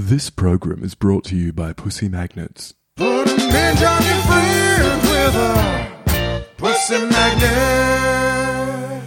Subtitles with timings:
[0.00, 2.72] This program is brought to you by Pussy Magnets.
[2.94, 9.02] Put a midge on your friends with a pussy magnet.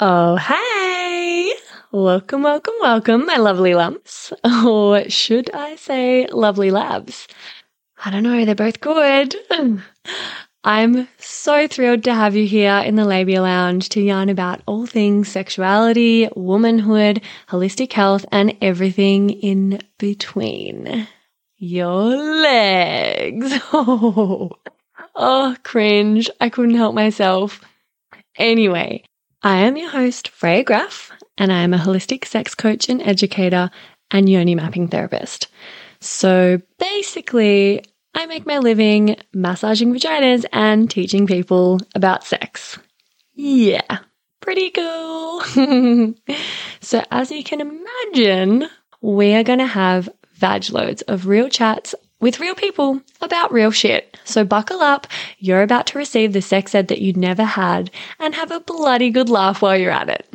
[0.00, 1.54] Oh, hey!
[1.92, 4.32] Welcome, welcome, welcome, my lovely lumps.
[4.64, 7.28] Or should I say lovely labs?
[8.04, 9.36] I don't know, they're both good.
[10.66, 14.84] I'm so thrilled to have you here in the Labia Lounge to yarn about all
[14.84, 21.06] things sexuality, womanhood, holistic health, and everything in between.
[21.56, 23.52] Your legs.
[23.72, 24.50] Oh,
[25.14, 26.28] oh, cringe.
[26.40, 27.60] I couldn't help myself.
[28.36, 29.04] Anyway,
[29.44, 33.70] I am your host, Freya Graff, and I am a holistic sex coach and educator
[34.10, 35.46] and yoni mapping therapist.
[36.00, 37.84] So basically,
[38.16, 42.78] I make my living massaging vaginas and teaching people about sex.
[43.34, 43.98] Yeah,
[44.40, 45.42] pretty cool.
[46.80, 48.70] so, as you can imagine,
[49.02, 53.70] we are going to have vag loads of real chats with real people about real
[53.70, 54.16] shit.
[54.24, 55.06] So buckle up,
[55.38, 59.10] you're about to receive the sex ed that you never had and have a bloody
[59.10, 60.26] good laugh while you're at it.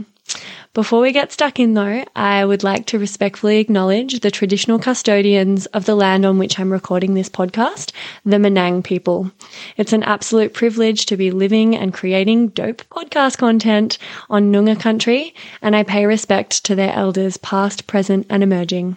[0.73, 5.66] Before we get stuck in though, I would like to respectfully acknowledge the traditional custodians
[5.67, 7.91] of the land on which I'm recording this podcast,
[8.23, 9.31] the Menang people.
[9.75, 13.97] It's an absolute privilege to be living and creating dope podcast content
[14.30, 18.95] on Noongar country, and I pay respect to their elders past, present, and emerging.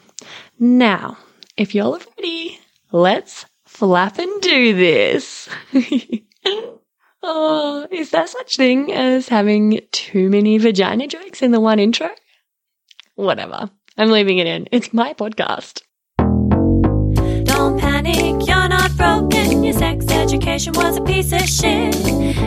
[0.61, 1.19] Now,
[1.57, 2.61] if y'all are ready,
[2.93, 5.49] let's flap and do this.
[7.25, 12.11] oh, is there such thing as having too many vagina jokes in the one intro?
[13.15, 13.71] Whatever.
[13.97, 14.69] I'm leaving it in.
[14.71, 15.83] It's my podcast.
[17.45, 19.65] Don't panic, you're not broken.
[19.65, 21.95] Your sex education was a piece of shit.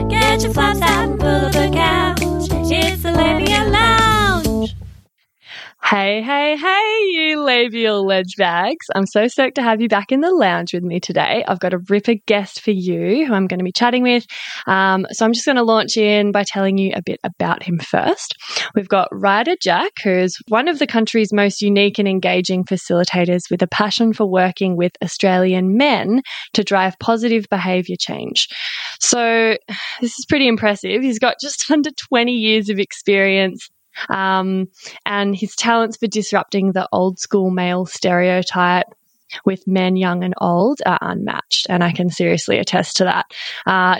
[0.09, 2.49] Get your flaps out and pull up a couch.
[2.71, 3.36] It's the.
[5.89, 8.87] Hey, hey, hey, you labial ledge bags.
[8.93, 11.45] I'm so stoked to have you back in the lounge with me today.
[11.47, 14.25] I've got a ripper guest for you who I'm going to be chatting with.
[14.65, 17.79] Um, so I'm just going to launch in by telling you a bit about him
[17.79, 18.35] first.
[18.75, 23.61] We've got Ryder Jack, who's one of the country's most unique and engaging facilitators with
[23.61, 28.49] a passion for working with Australian men to drive positive behaviour change.
[28.99, 29.55] So
[30.01, 31.01] this is pretty impressive.
[31.01, 33.69] He's got just under 20 years of experience
[34.09, 34.67] um,
[35.05, 38.87] and his talents for disrupting the old school male stereotype
[39.45, 41.67] with men young and old are unmatched.
[41.69, 43.25] And I can seriously attest to that.
[43.65, 43.97] Uh,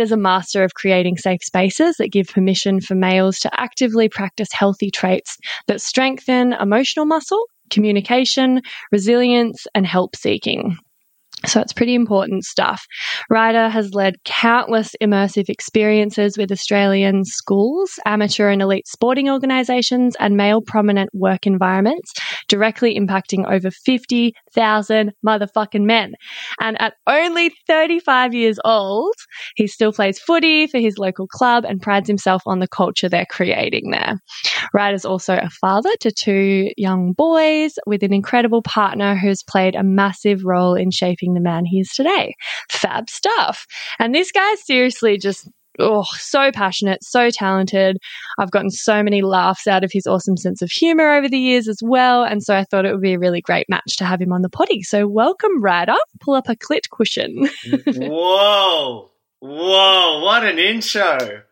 [0.00, 4.52] is a master of creating safe spaces that give permission for males to actively practice
[4.52, 5.38] healthy traits
[5.68, 10.76] that strengthen emotional muscle, communication, resilience, and help seeking.
[11.46, 12.84] So it's pretty important stuff.
[13.30, 20.36] Ryder has led countless immersive experiences with Australian schools, amateur and elite sporting organisations, and
[20.36, 22.12] male prominent work environments,
[22.48, 26.14] directly impacting over 50,000 motherfucking men.
[26.60, 29.14] And at only 35 years old,
[29.56, 33.26] he still plays footy for his local club and prides himself on the culture they're
[33.26, 34.14] creating there.
[34.72, 39.82] Ryder's also a father to two young boys with an incredible partner who's played a
[39.82, 42.34] massive role in shaping the man he is today.
[42.70, 43.66] Fab stuff.
[43.98, 47.98] And this guy's seriously just oh, so passionate, so talented.
[48.38, 51.68] I've gotten so many laughs out of his awesome sense of humor over the years
[51.68, 52.24] as well.
[52.24, 54.42] And so I thought it would be a really great match to have him on
[54.42, 54.82] the poddy.
[54.82, 55.94] So welcome, Ryder.
[56.20, 57.48] Pull up a clit cushion.
[57.86, 59.10] Whoa.
[59.40, 61.42] Whoa, what an intro.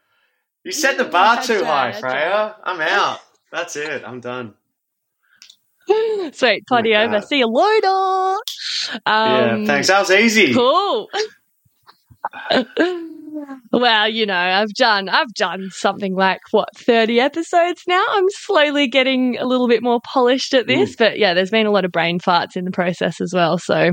[0.65, 2.57] You set the bar too high, Freya.
[2.63, 3.21] I'm out.
[3.51, 4.03] That's it.
[4.07, 4.55] I'm done.
[6.33, 7.13] Sweet, potty Oh over.
[7.15, 7.25] God.
[7.25, 8.39] See you later.
[9.07, 9.89] Um, yeah, thanks.
[9.89, 10.55] That was easy.
[10.55, 11.09] Cool.
[13.73, 18.05] well, you know, I've done I've done something like what 30 episodes now.
[18.11, 21.71] I'm slowly getting a little bit more polished at this, but yeah, there's been a
[21.71, 23.59] lot of brain farts in the process as well.
[23.59, 23.93] So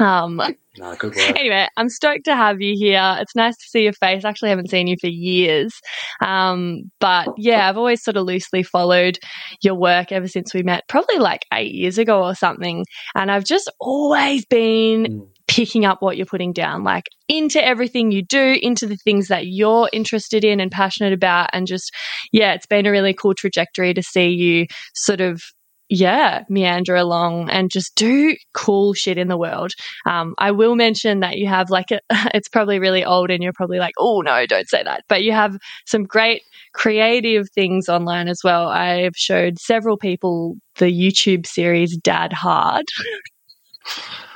[0.00, 0.36] um
[0.76, 1.38] No, good work.
[1.38, 3.16] anyway, I'm stoked to have you here.
[3.20, 4.24] It's nice to see your face.
[4.24, 5.72] I actually haven't seen you for years.
[6.20, 9.18] Um, but yeah, I've always sort of loosely followed
[9.62, 12.84] your work ever since we met, probably like eight years ago or something.
[13.14, 15.28] And I've just always been Mm.
[15.46, 19.46] picking up what you're putting down, like into everything you do, into the things that
[19.46, 21.50] you're interested in and passionate about.
[21.52, 21.92] And just,
[22.32, 25.40] yeah, it's been a really cool trajectory to see you sort of
[25.88, 29.72] yeah, meander along and just do cool shit in the world.
[30.06, 32.00] Um, I will mention that you have like a,
[32.34, 35.04] it's probably really old and you're probably like, oh no, don't say that.
[35.08, 36.42] But you have some great
[36.72, 38.68] creative things online as well.
[38.68, 42.86] I've showed several people the YouTube series Dad Hard.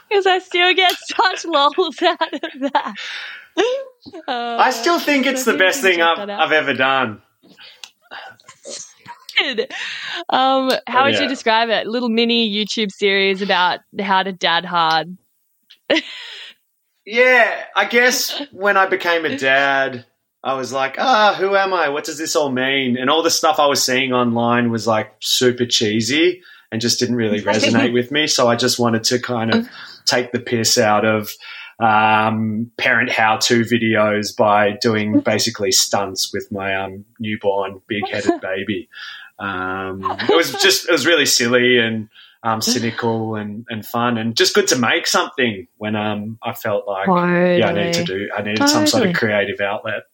[0.08, 2.94] Because I still get such lols out of that.
[4.26, 6.30] Uh, I still think it's the best thing I've.
[6.30, 7.20] I've ever done.
[9.42, 9.72] Did.
[10.28, 11.22] Um, how would Yeah.
[11.22, 11.86] you describe it?
[11.86, 15.16] Little mini YouTube series about how to dad hard.
[17.10, 20.04] Yeah, I guess when I became a dad,
[20.44, 21.88] I was like, ah, who am I?
[21.88, 22.98] What does this all mean?
[22.98, 27.16] And all the stuff I was seeing online was like super cheesy and just didn't
[27.16, 28.26] really resonate with me.
[28.26, 29.68] So I just wanted to kind of
[30.04, 31.32] take the piss out of
[31.80, 38.90] um, parent how-to videos by doing basically stunts with my um, newborn big-headed baby.
[39.38, 42.08] Um, it was just it was really silly and
[42.42, 46.86] um, cynical and, and fun and just good to make something when um, I felt
[46.86, 47.58] like Totally.
[47.58, 50.04] yeah I needed to do I needed some sort of creative outlet.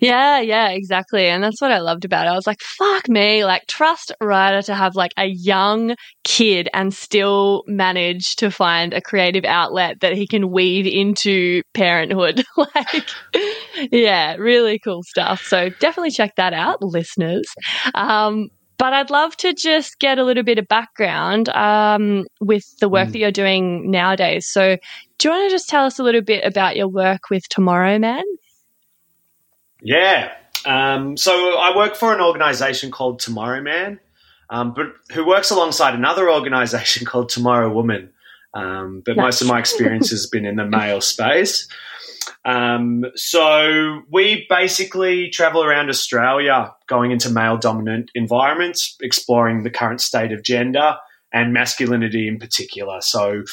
[0.00, 1.26] Yeah, yeah, exactly.
[1.26, 2.30] And that's what I loved about it.
[2.30, 5.94] I was like, fuck me, like trust Ryder to have like a young
[6.24, 12.42] kid and still manage to find a creative outlet that he can weave into parenthood.
[12.56, 13.06] like,
[13.92, 15.42] yeah, really cool stuff.
[15.44, 17.44] So definitely check that out, listeners.
[17.94, 18.48] Um,
[18.78, 23.08] but I'd love to just get a little bit of background um, with the work
[23.08, 23.12] Mm.
[23.12, 24.46] that you're doing nowadays.
[24.50, 24.78] So,
[25.18, 27.98] do you want to just tell us a little bit about your work with Tomorrow
[27.98, 28.22] Man?
[29.82, 30.32] Yeah.
[30.64, 34.00] Um, so I work for an organization called Tomorrow Man,
[34.50, 38.12] um, but who works alongside another organization called Tomorrow Woman.
[38.52, 41.68] Um, but most of my experience has been in the male space.
[42.44, 50.00] Um, so we basically travel around Australia, going into male dominant environments, exploring the current
[50.00, 50.96] state of gender
[51.32, 53.00] and masculinity in particular.
[53.00, 53.44] So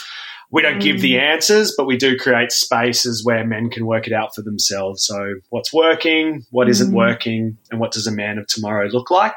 [0.49, 4.13] we don't give the answers, but we do create spaces where men can work it
[4.13, 5.05] out for themselves.
[5.05, 6.95] So what's working, what isn't Mm.
[6.95, 9.35] working, and what does a man of tomorrow look like?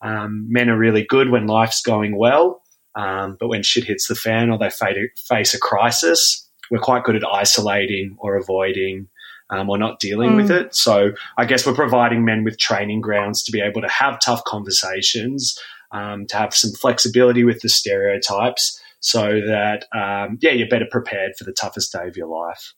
[0.00, 2.62] Um, men are really good when life's going well,
[2.94, 7.16] um, but when shit hits the fan or they face a crisis, we're quite good
[7.16, 9.08] at isolating or avoiding
[9.50, 10.74] um, or not dealing with it.
[10.74, 14.44] So I guess we're providing men with training grounds to be able to have tough
[14.44, 15.58] conversations,
[15.90, 21.32] um, to have some flexibility with the stereotypes, so that um, yeah, you're better prepared
[21.38, 22.74] for the toughest day of your life.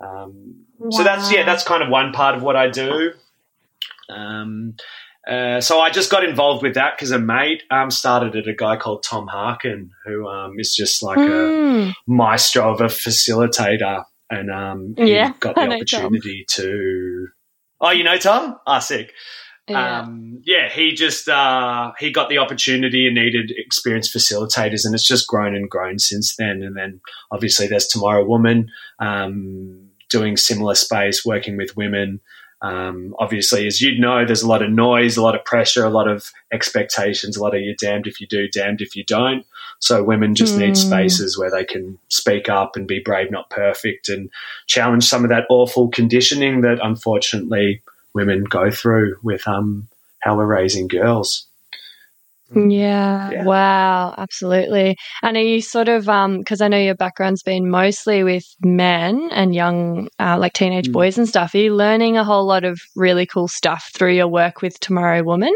[0.00, 3.12] Um, So that's yeah, that's kind of one part of what I do.
[4.08, 4.74] Um,
[5.28, 8.54] uh, so I just got involved with that because a mate um, started at a
[8.54, 11.92] guy called Tom Harkin, who um, is just like a Mm.
[12.06, 17.28] maestro of a facilitator, and um, Yeah, got the opportunity to.
[17.80, 18.58] Oh, you know Tom?
[18.66, 19.12] Ah, sick.
[19.68, 20.00] Yeah.
[20.00, 25.06] Um, yeah, he just uh, he got the opportunity and needed experienced facilitators, and it's
[25.06, 26.62] just grown and grown since then.
[26.62, 27.00] And then
[27.30, 32.20] obviously there's Tomorrow Woman um, doing similar space, working with women.
[32.60, 35.90] Um, obviously, as you'd know, there's a lot of noise, a lot of pressure, a
[35.90, 39.44] lot of expectations, a lot of you're damned if you do, damned if you don't.
[39.80, 40.76] So women just need Mm.
[40.76, 44.30] spaces where they can speak up and be brave, not perfect, and
[44.68, 47.82] challenge some of that awful conditioning that unfortunately
[48.14, 49.88] women go through with um,
[50.20, 51.46] how we're raising girls.
[52.54, 53.30] Yeah.
[53.30, 53.44] Yeah.
[53.44, 54.14] Wow.
[54.18, 54.98] Absolutely.
[55.22, 59.30] And are you sort of, um, because I know your background's been mostly with men
[59.32, 60.92] and young, uh, like teenage Mm.
[60.92, 61.54] boys and stuff.
[61.54, 65.22] Are you learning a whole lot of really cool stuff through your work with Tomorrow
[65.22, 65.54] Woman?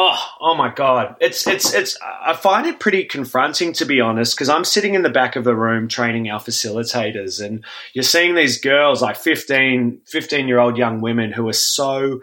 [0.00, 1.16] Oh, oh my God!
[1.20, 1.98] It's it's it's.
[2.24, 5.42] I find it pretty confronting to be honest, because I'm sitting in the back of
[5.42, 7.64] the room training our facilitators, and
[7.94, 12.20] you're seeing these girls, like 15, 15 year old young women, who are so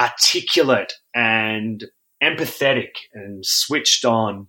[0.00, 1.84] articulate and
[2.24, 4.46] empathetic and switched on,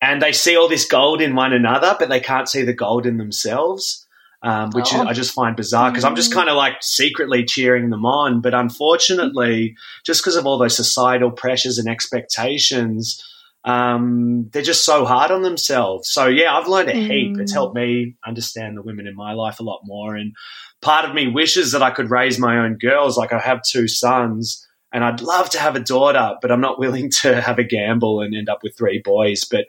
[0.00, 3.04] and they see all this gold in one another, but they can't see the gold
[3.04, 4.07] in themselves.
[4.40, 5.02] Um, which Oh.
[5.02, 8.54] I just find bizarre because I'm just kind of like secretly cheering them on, but
[8.54, 9.74] unfortunately,
[10.06, 13.20] just because of all those societal pressures and expectations,
[13.64, 16.08] um, they're just so hard on themselves.
[16.10, 17.36] So yeah, I've learned a heap.
[17.38, 17.54] It's Mm.
[17.54, 20.14] helped me understand the women in my life a lot more.
[20.14, 20.34] And
[20.80, 23.18] part of me wishes that I could raise my own girls.
[23.18, 24.64] Like I have two sons.
[24.90, 28.22] And I'd love to have a daughter, but I'm not willing to have a gamble
[28.22, 29.44] and end up with three boys.
[29.44, 29.66] But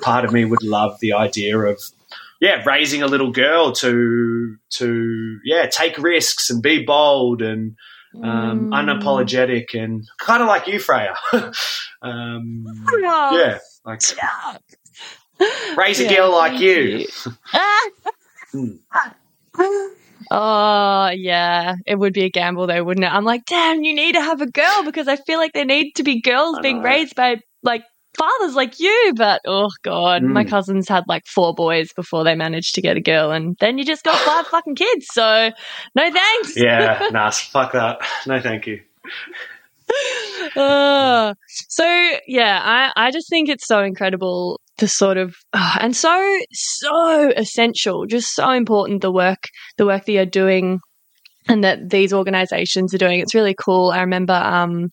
[0.00, 1.78] part of me would love the idea of,
[2.42, 7.76] yeah, raising a little girl to to yeah take risks and be bold and
[8.22, 8.70] um, Mm.
[8.72, 11.14] unapologetic and kind of like you, Freya.
[12.02, 12.64] um,
[13.00, 14.02] yeah, like
[15.78, 17.06] raise a Yeah, girl like you.
[18.52, 18.72] you.
[20.30, 23.12] Oh yeah, it would be a gamble though, wouldn't it?
[23.12, 25.92] I'm like, damn, you need to have a girl because I feel like there need
[25.96, 27.84] to be girls being raised by like
[28.16, 29.12] fathers like you.
[29.16, 30.48] But oh god, my Mm.
[30.50, 33.84] cousins had like four boys before they managed to get a girl, and then you
[33.84, 35.06] just got five fucking kids.
[35.12, 35.50] So
[35.94, 36.56] no thanks.
[36.56, 38.00] Yeah, nah, fuck that.
[38.26, 38.80] No, thank you.
[40.56, 41.84] Uh, so
[42.26, 47.30] yeah, I, I just think it's so incredible the sort of uh, and so so
[47.36, 49.44] essential, just so important the work
[49.76, 50.80] the work that you're doing
[51.48, 53.20] and that these organizations are doing.
[53.20, 53.90] It's really cool.
[53.90, 54.90] I remember, um,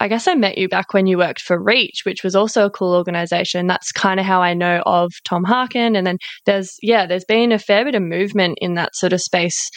[0.00, 2.70] I guess I met you back when you worked for Reach, which was also a
[2.70, 3.66] cool organization.
[3.66, 5.96] That's kind of how I know of Tom Harkin.
[5.96, 9.20] And then there's, yeah, there's been a fair bit of movement in that sort of
[9.20, 9.70] space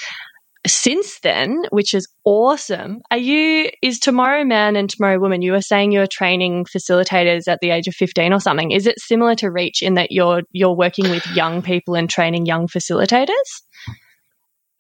[0.66, 3.00] since then, which is awesome.
[3.10, 7.48] Are you, is Tomorrow Man and Tomorrow Woman, you were saying you were training facilitators
[7.48, 8.72] at the age of 15 or something.
[8.72, 12.46] Is it similar to Reach in that you're, you're working with young people and training
[12.46, 13.62] young facilitators?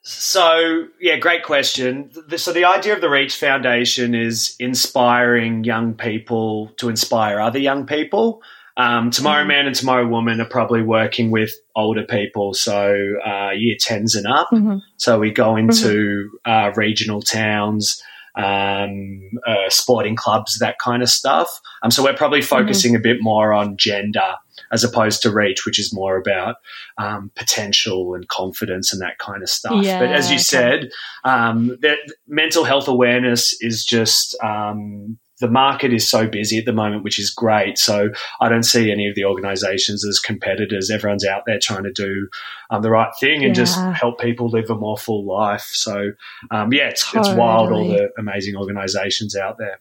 [0.09, 2.09] So, yeah, great question.
[2.37, 7.85] So, the idea of the Reach Foundation is inspiring young people to inspire other young
[7.85, 8.41] people.
[8.77, 9.47] Um, Tomorrow Mm-hmm.
[9.49, 12.95] Man and Tomorrow Woman are probably working with older people, so
[13.25, 14.47] uh, year 10s and up.
[14.53, 14.81] Mhm.
[14.95, 18.01] So, we go into uh, regional towns,
[18.37, 21.49] um, uh, sporting clubs, that kind of stuff.
[21.83, 24.35] Um, so, we're probably focusing a bit more on gender
[24.71, 26.55] as opposed to Reach, which is more about
[26.97, 29.83] um, potential and confidence and that kind of stuff.
[29.83, 30.43] Yeah, but as you okay.
[30.43, 30.89] said,
[31.23, 36.73] um, that mental health awareness is just um, the market is so busy at the
[36.73, 37.77] moment, which is great.
[37.77, 38.09] So
[38.41, 40.89] I don't see any of the organisations as competitors.
[40.89, 42.27] Everyone's out there trying to do
[42.69, 45.69] um, the right thing and just help people live a more full life.
[45.73, 46.11] So
[46.49, 49.79] um, yeah, it's, it's wild all the amazing organisations out there.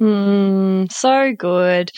[0.00, 1.90] Mm, so good.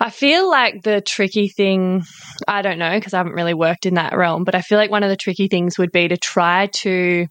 [0.00, 2.02] I feel like the tricky thing,
[2.46, 4.90] I don't know, because I haven't really worked in that realm, but I feel like
[4.90, 7.26] one of the tricky things would be to try to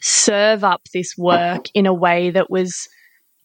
[0.00, 2.88] serve up this work in a way that was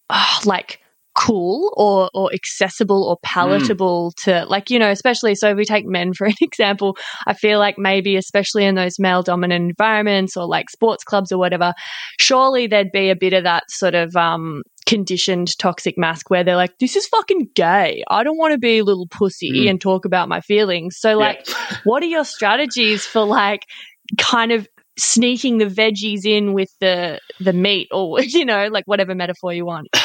[0.09, 0.79] ah, like
[1.17, 5.85] cool or or accessible or palatable to like you know especially so if we take
[5.85, 6.95] men for an example
[7.27, 11.37] i feel like maybe especially in those male dominant environments or like sports clubs or
[11.37, 11.73] whatever
[12.19, 16.55] surely there'd be a bit of that sort of um conditioned toxic masc where they're
[16.55, 19.69] like this is fucking gay i don't want to be a little pussy Mm.
[19.69, 21.77] and talk about my feelings so like Yeah.
[21.83, 23.65] what are your strategies for like
[24.17, 24.67] kind of
[24.97, 29.65] sneaking the veggies in with the the meat or you know like whatever metaphor you
[29.65, 29.87] want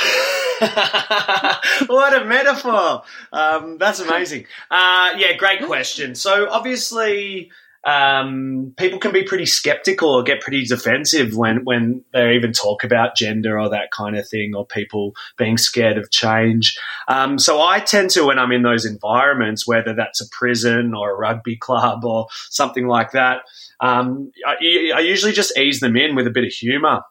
[1.87, 3.03] what a metaphor!
[3.33, 4.47] Um, that's amazing.
[4.71, 6.15] Uh, yeah, great question.
[6.15, 7.51] So obviously,
[7.87, 12.85] um, people can be pretty skeptical or get pretty defensive when when they even talk
[12.85, 16.79] about gender or that kind of thing, or people being scared of change.
[17.09, 21.11] Um, so I tend to, when I'm in those environments, whether that's a prison or
[21.11, 23.43] a rugby club or something like that,
[23.81, 27.03] um, I, I usually just ease them in with a bit of humour.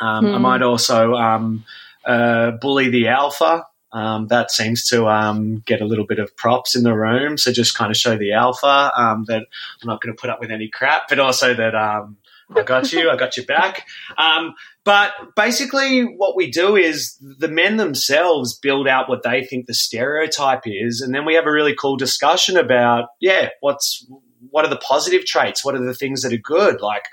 [0.00, 0.42] Um, I Hmm.
[0.42, 1.64] might also um,
[2.04, 3.64] uh, bully the alpha.
[3.92, 7.36] Um, that seems to um, get a little bit of props in the room.
[7.36, 9.42] So just kind of show the alpha um, that
[9.82, 12.16] I'm not going to put up with any crap, but also that um,
[12.56, 13.86] I got you, I got your back.
[14.16, 19.66] Um, but basically, what we do is the men themselves build out what they think
[19.66, 24.06] the stereotype is, and then we have a really cool discussion about, yeah, what's
[24.50, 25.64] what are the positive traits?
[25.64, 26.80] What are the things that are good?
[26.80, 27.04] Like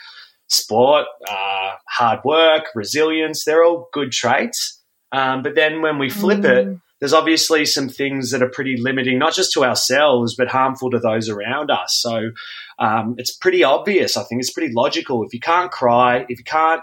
[0.48, 4.79] sport, uh, hard work, resilience, they're all good traits.
[5.12, 6.82] Um, but then when we flip it, Mm.
[7.00, 11.00] there's obviously some things that are pretty limiting, not just to ourselves, but harmful to
[11.00, 11.98] those around us.
[12.00, 12.32] So
[12.78, 14.18] um, it's pretty obvious.
[14.18, 15.24] I think it's pretty logical.
[15.24, 16.82] If you can't cry, if you can't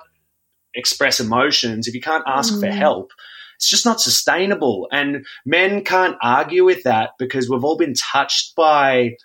[0.74, 2.72] express emotions, if you can't ask for Mm.
[2.74, 3.12] help,
[3.56, 4.88] it's just not sustainable.
[4.92, 9.16] And men can't argue with that because we've all been touched by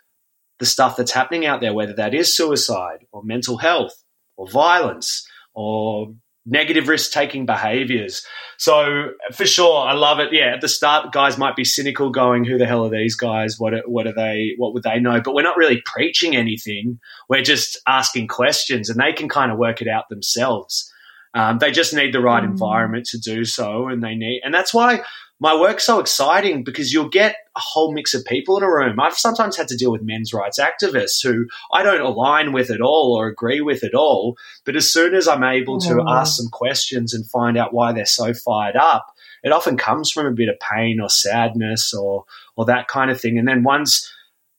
[0.59, 3.93] the stuff that's happening out there, whether that is suicide or mental health
[4.37, 6.13] or violence or
[6.45, 8.25] negative risk taking behaviors.
[8.57, 10.29] So for sure, I love it.
[10.31, 13.55] Yeah, at the start, guys might be cynical, going, "Who the hell are these guys?
[13.59, 14.53] What are, what are they?
[14.57, 16.99] What would they know?" But we're not really preaching anything.
[17.29, 20.91] We're just asking questions, and they can kind of work it out themselves.
[21.33, 22.51] Um, they just need the right Mm.
[22.51, 25.01] environment to do so, and they need, and that's why
[25.41, 28.99] my work's so exciting because you'll get a whole mix of people in a room.
[28.99, 32.79] I've sometimes had to deal with men's rights activists who I don't align with at
[32.79, 34.37] all or agree with at all.
[34.65, 36.05] But as soon as I'm able to Oh.
[36.07, 39.07] ask some questions and find out why they're so fired up,
[39.43, 43.19] it often comes from a bit of pain or sadness or or that kind of
[43.19, 43.39] thing.
[43.39, 44.07] And then once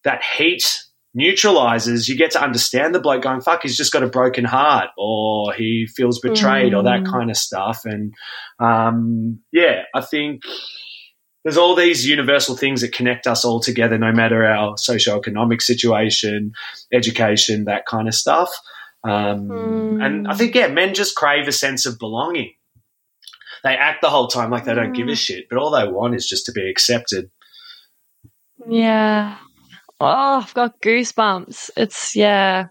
[0.03, 0.83] that heat
[1.15, 4.89] neutralizes, you get to understand the bloke going, fuck, he's just got a broken heart
[4.97, 7.11] or he feels betrayed or that Mm.
[7.11, 7.83] kind of stuff.
[7.85, 8.15] And
[8.59, 10.43] um, yeah, I think
[11.45, 16.53] there's all these universal things that connect us all together, no matter our socioeconomic situation,
[16.93, 18.51] education, that kind of stuff.
[19.05, 20.05] Um, Mm.
[20.07, 22.55] And I think, yeah, men just crave a sense of belonging.
[23.65, 25.19] They act the whole time like they don't give a Mm.
[25.27, 27.31] shit, but all they want is just to be accepted.
[28.69, 29.37] Yeah.
[30.03, 31.71] Oh, I've got goosebumps.
[31.77, 32.67] It's, yeah.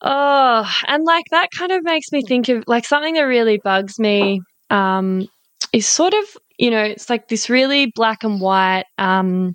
[0.00, 3.98] Oh, and like that kind of makes me think of like something that really bugs
[3.98, 4.40] me
[4.70, 5.26] um,
[5.72, 6.24] is sort of,
[6.58, 9.54] you know, it's like this really black and white um,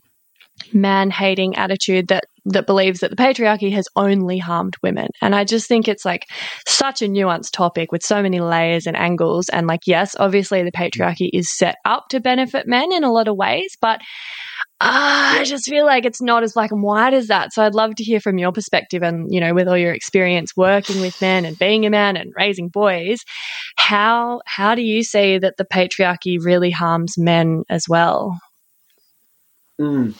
[0.73, 5.09] man hating attitude that that believes that the patriarchy has only harmed women.
[5.21, 6.23] And I just think it's like
[6.67, 9.49] such a nuanced topic with so many layers and angles.
[9.49, 13.27] And like, yes, obviously the patriarchy is set up to benefit men in a lot
[13.27, 13.99] of ways, but
[14.81, 17.51] uh, I just feel like it's not as black and white as that.
[17.53, 20.55] So I'd love to hear from your perspective and, you know, with all your experience
[20.55, 23.25] working with men and being a man and raising boys,
[23.75, 28.39] how how do you see that the patriarchy really harms men as well?
[29.81, 30.15] Mm.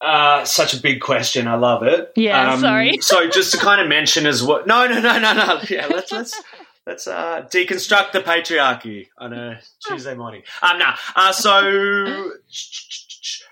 [0.00, 1.46] Uh, such a big question.
[1.46, 2.12] I love it.
[2.16, 2.98] Yeah, Um, sorry.
[3.00, 4.62] so just to kind of mention as well.
[4.66, 5.60] No, no, no, no, no.
[5.68, 6.42] Yeah, let's let's
[6.86, 10.42] let's uh, deconstruct the patriarchy on a Tuesday morning.
[10.62, 10.90] Um, no.
[11.14, 12.32] Uh, so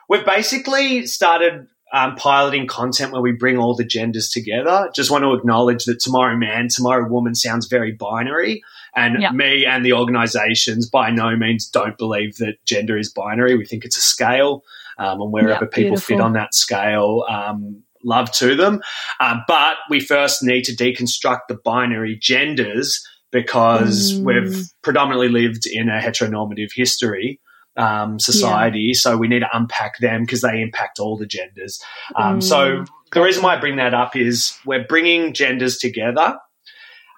[0.08, 4.90] we've basically started um, piloting content where we bring all the genders together.
[4.94, 8.62] Just want to acknowledge that tomorrow man, tomorrow woman sounds very binary.
[8.94, 9.30] And Yeah.
[9.30, 13.56] me and the organizations by no means don't believe that gender is binary.
[13.56, 14.62] We think it's a scale.
[14.98, 18.82] Um, and wherever Yeah, people fit on that scale, um, love to them.
[19.20, 24.25] Um, but we first need to deconstruct the binary genders because Mm.
[24.25, 27.40] we've predominantly lived in a heteronormative history
[27.78, 28.92] um, society.
[28.92, 31.80] So we need to unpack them because they impact all the genders.
[32.16, 36.38] Um, So Mm, the reason why I bring that up is we're bringing genders together.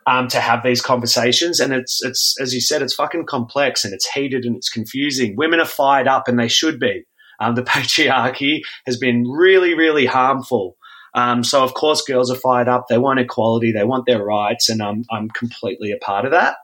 [0.07, 3.93] Um, to have these conversations, and it's it's as you said, it's fucking complex and
[3.93, 5.37] it's heated and it's confusing.
[5.37, 7.05] Women are fired up, and they should be.
[7.39, 10.77] Um, the patriarchy has been really, really harmful.
[11.15, 12.87] Um, so of course, girls are fired up.
[12.89, 13.73] They want equality.
[13.73, 16.57] They want their rights, and I'm I'm completely a part of that.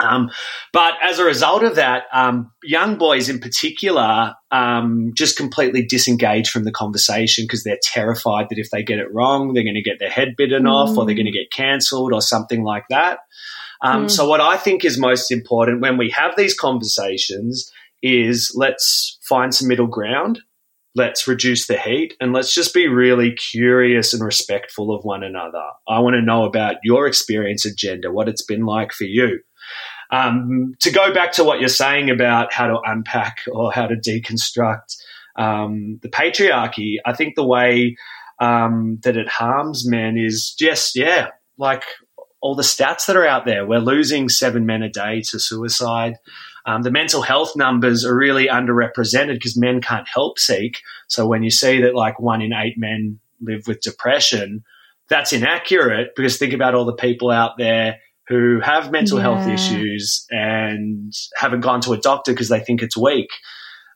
[0.00, 0.30] Um,
[0.72, 6.50] but as a result of that, um, young boys in particular um, just completely disengage
[6.50, 9.82] from the conversation because they're terrified that if they get it wrong, they're going to
[9.82, 13.20] get their head bitten off or they're going to get cancelled or something like that.
[13.82, 14.10] Um, Mm.
[14.10, 17.70] So, what I think is most important when we have these conversations
[18.02, 20.40] is let's find some middle ground.
[20.94, 25.62] Let's reduce the heat and let's just be really curious and respectful of one another.
[25.86, 29.40] I want to know about your experience of gender, what it's been like for you.
[30.10, 33.96] Um, to go back to what you're saying about how to unpack or how to
[33.96, 34.96] deconstruct
[35.36, 37.96] um, the patriarchy, I think the way
[38.40, 41.84] um, that it harms men is just, yeah, like
[42.40, 43.66] all the stats that are out there.
[43.66, 46.16] We're losing seven men a day to suicide.
[46.66, 50.82] Um, the mental health numbers are really underrepresented because men can't help seek.
[51.08, 54.64] So when you see that like one in eight men live with depression,
[55.08, 60.26] that's inaccurate because think about all the people out there who have mental health issues
[60.30, 63.30] and haven't gone to a doctor because they think it's weak.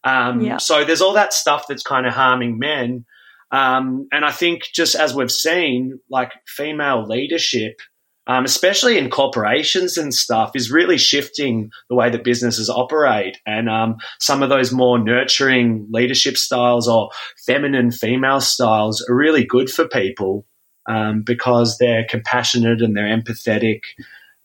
[0.05, 0.57] Um, Yeah.
[0.57, 3.05] So there's all that stuff that's kind of harming men.
[3.51, 7.81] Um, and I think just as we've seen, like female leadership,
[8.27, 13.37] um, especially in corporations and stuff, is really shifting the way that businesses operate.
[13.45, 17.11] And um, some of those more nurturing leadership styles or
[17.45, 20.47] feminine female styles are really good for people
[20.89, 23.81] um, because they're compassionate and they're empathetic.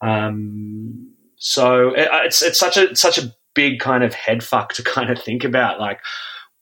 [0.01, 4.83] Um, so it, it's it's such a such a big kind of head fuck to
[4.95, 5.79] kind of think about.
[5.79, 5.99] Like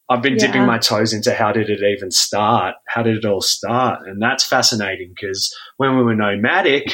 [0.09, 2.75] I've been dipping my toes into how did it even start?
[2.87, 4.07] How did it all start?
[4.07, 6.93] And that's fascinating because when we were nomadic,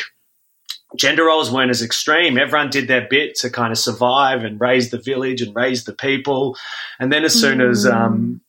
[0.97, 2.37] gender roles weren't as extreme.
[2.37, 5.93] Everyone did their bit to kind of survive and raise the village and raise the
[5.93, 6.57] people.
[6.99, 8.39] And then as soon as um,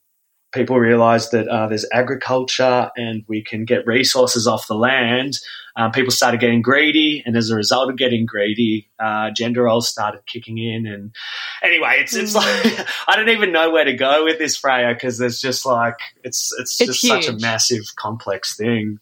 [0.53, 5.39] people realized that uh, there's agriculture and we can get resources off the land,
[5.77, 7.23] um, people started getting greedy.
[7.25, 10.87] And as a result of getting greedy, uh, gender roles started kicking in.
[10.87, 11.15] And
[11.63, 12.47] anyway, it's it's like
[13.09, 16.55] I don't even know where to go with this, Freya, because there's just like it's
[16.59, 18.99] it's, It's just such a massive, complex thing.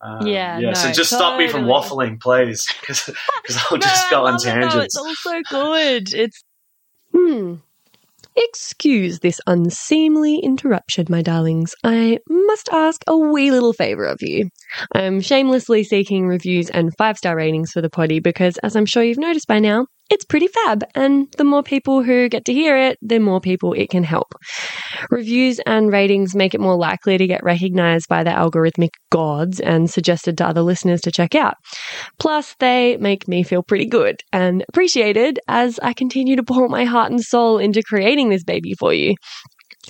[0.00, 0.72] Um, Yeah, yeah.
[0.72, 3.08] so no, just stop me from waffling, please, because
[3.70, 4.84] I'll just No, go on love it, tangents.
[4.84, 6.14] It's all so good.
[6.14, 6.42] It's
[7.14, 7.56] hmm.
[8.36, 11.74] Excuse this unseemly interruption, my darlings.
[11.82, 14.48] I must ask a wee little favour of you.
[14.94, 19.02] I'm shamelessly seeking reviews and five star ratings for the poddy because, as I'm sure
[19.02, 22.76] you've noticed by now, it's pretty fab, and the more people who get to hear
[22.76, 24.34] it, the more people it can help.
[25.08, 29.88] Reviews and ratings make it more likely to get recognised by the algorithmic gods and
[29.88, 31.54] suggested to other listeners to check out.
[32.18, 36.84] Plus, they make me feel pretty good and appreciated as I continue to pour my
[36.84, 39.14] heart and soul into creating this baby for you.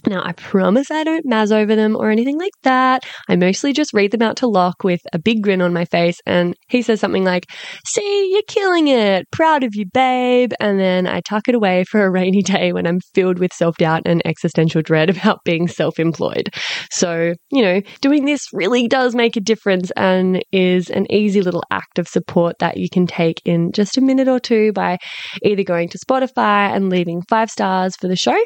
[0.06, 3.02] Now, I promise I don't mazz over them or anything like that.
[3.28, 6.18] I mostly just read them out to Locke with a big grin on my face,
[6.26, 7.46] and he says something like,
[7.86, 9.30] See, you're killing it.
[9.30, 10.52] Proud of you, babe.
[10.60, 13.76] And then I tuck it away for a rainy day when I'm filled with self
[13.76, 16.50] doubt and existential dread about being self employed.
[16.90, 21.64] So, you know, doing this really does make a difference and is an easy little
[21.70, 24.98] act of support that you can take in just a minute or two by
[25.44, 28.38] either going to Spotify and leaving five stars for the show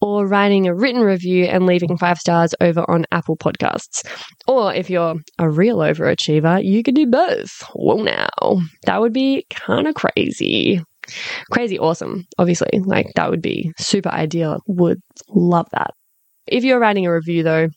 [0.00, 4.06] or writing a written review and leaving five stars over on Apple Podcasts.
[4.46, 7.50] Or if you're a real overachiever, you could do both.
[7.74, 10.82] Well, now that would be kind of crazy.
[11.50, 12.80] Crazy awesome, obviously.
[12.84, 14.60] Like, that would be super ideal.
[14.66, 15.92] Would love that.
[16.46, 17.68] If you're writing a review, though,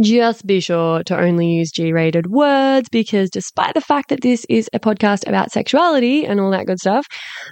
[0.00, 4.46] just be sure to only use G rated words because despite the fact that this
[4.48, 7.06] is a podcast about sexuality and all that good stuff,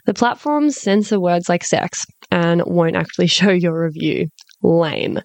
[0.06, 4.28] the platforms censor words like sex and won't actually show your review.
[4.62, 5.20] Lame.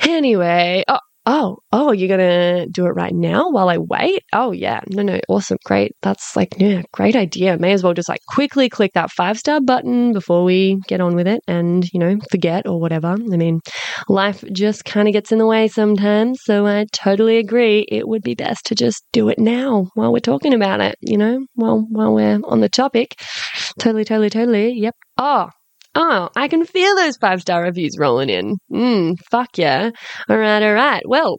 [0.00, 4.22] Anyway, oh, oh, oh, you're gonna do it right now while I wait?
[4.32, 4.80] Oh, yeah.
[4.88, 5.58] No, no, awesome.
[5.64, 5.92] Great.
[6.02, 7.58] That's like, yeah, great idea.
[7.58, 11.16] May as well just like quickly click that five star button before we get on
[11.16, 13.08] with it and, you know, forget or whatever.
[13.08, 13.60] I mean,
[14.08, 16.38] life just kind of gets in the way sometimes.
[16.44, 17.84] So I totally agree.
[17.88, 21.18] It would be best to just do it now while we're talking about it, you
[21.18, 23.20] know, while, while we're on the topic.
[23.80, 24.72] Totally, totally, totally.
[24.78, 24.94] Yep.
[25.18, 25.48] Oh,
[25.98, 28.56] Oh, I can feel those five star reviews rolling in.
[28.70, 29.90] Mm, fuck yeah.
[30.28, 31.02] All right, all right.
[31.06, 31.38] Well,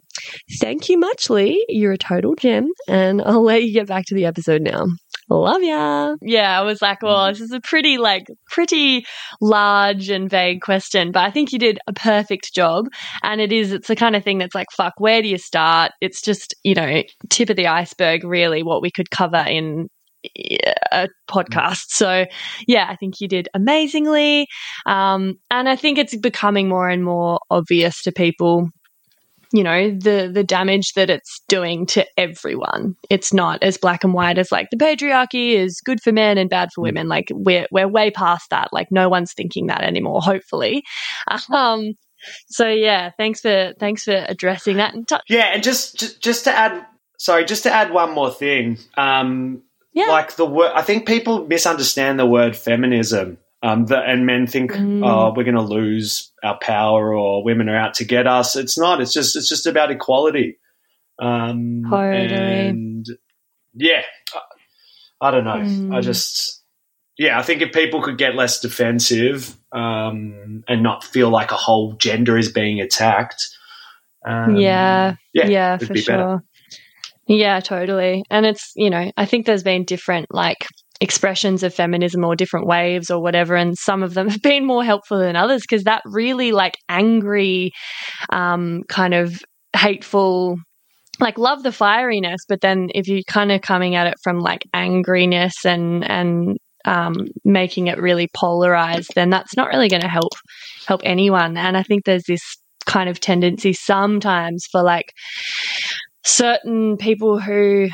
[0.60, 1.64] thank you much, Lee.
[1.68, 4.86] You're a total gem, and I'll let you get back to the episode now.
[5.30, 6.16] Love ya.
[6.22, 9.04] Yeah, I was like, well, this is a pretty, like, pretty
[9.40, 12.86] large and vague question, but I think you did a perfect job.
[13.22, 15.92] And it is, it's the kind of thing that's like, fuck, where do you start?
[16.00, 19.88] It's just, you know, tip of the iceberg, really, what we could cover in
[20.92, 21.86] a podcast.
[21.88, 22.26] So,
[22.66, 24.46] yeah, I think you did amazingly.
[24.86, 28.68] Um, and I think it's becoming more and more obvious to people.
[29.50, 32.96] You know the the damage that it's doing to everyone.
[33.08, 36.50] It's not as black and white as like the patriarchy is good for men and
[36.50, 37.08] bad for women.
[37.08, 38.68] Like we're we're way past that.
[38.74, 40.20] Like no one's thinking that anymore.
[40.20, 40.84] Hopefully,
[41.50, 41.94] um,
[42.48, 44.94] so yeah, thanks for thanks for addressing that.
[44.94, 46.84] And t- Yeah, and just, just just to add,
[47.18, 48.78] sorry, just to add one more thing.
[48.96, 53.38] Um, yeah, like the word, I think people misunderstand the word feminism.
[53.60, 55.04] Um, the, and men think, Mm.
[55.04, 58.54] oh, we're going to lose our power, or women are out to get us.
[58.54, 59.00] It's not.
[59.00, 59.34] It's just.
[59.34, 60.58] It's just about equality.
[61.20, 62.68] Um, Totally.
[62.68, 63.06] And
[63.74, 64.02] yeah,
[65.20, 65.56] I, I don't know.
[65.56, 65.96] Mm.
[65.96, 66.62] I just.
[67.16, 71.56] Yeah, I think if people could get less defensive um, and not feel like a
[71.56, 73.48] whole gender is being attacked,
[74.24, 76.16] um, yeah, yeah, yeah, for be sure.
[76.16, 76.44] better.
[77.28, 78.24] Yeah, totally.
[78.30, 80.66] And it's, you know, I think there's been different like
[81.00, 84.82] expressions of feminism or different waves or whatever and some of them have been more
[84.82, 87.70] helpful than others because that really like angry
[88.30, 89.40] um kind of
[89.76, 90.58] hateful
[91.20, 94.64] like love the fieriness but then if you're kind of coming at it from like
[94.74, 100.32] angriness and and um making it really polarized then that's not really going to help
[100.86, 102.42] help anyone and i think there's this
[102.86, 105.12] kind of tendency sometimes for like
[106.28, 107.88] certain people who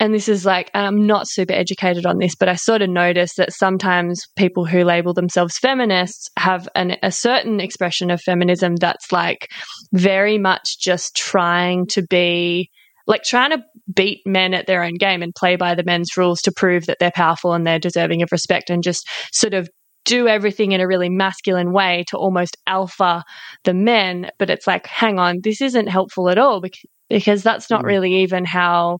[0.00, 3.34] and this is like I'm not super educated on this, but I sort of notice
[3.36, 9.10] that sometimes people who label themselves feminists have an, a certain expression of feminism that's
[9.10, 9.48] like
[9.92, 12.70] very much just trying to be
[13.08, 16.40] like trying to beat men at their own game and play by the men's rules
[16.42, 19.68] to prove that they're powerful and they're deserving of respect and just sort of
[20.04, 23.24] do everything in a really masculine way to almost alpha
[23.64, 24.30] the men.
[24.38, 26.60] But it's like hang on this isn't helpful at all
[27.08, 27.86] because, that's not Mm.
[27.86, 28.98] really even how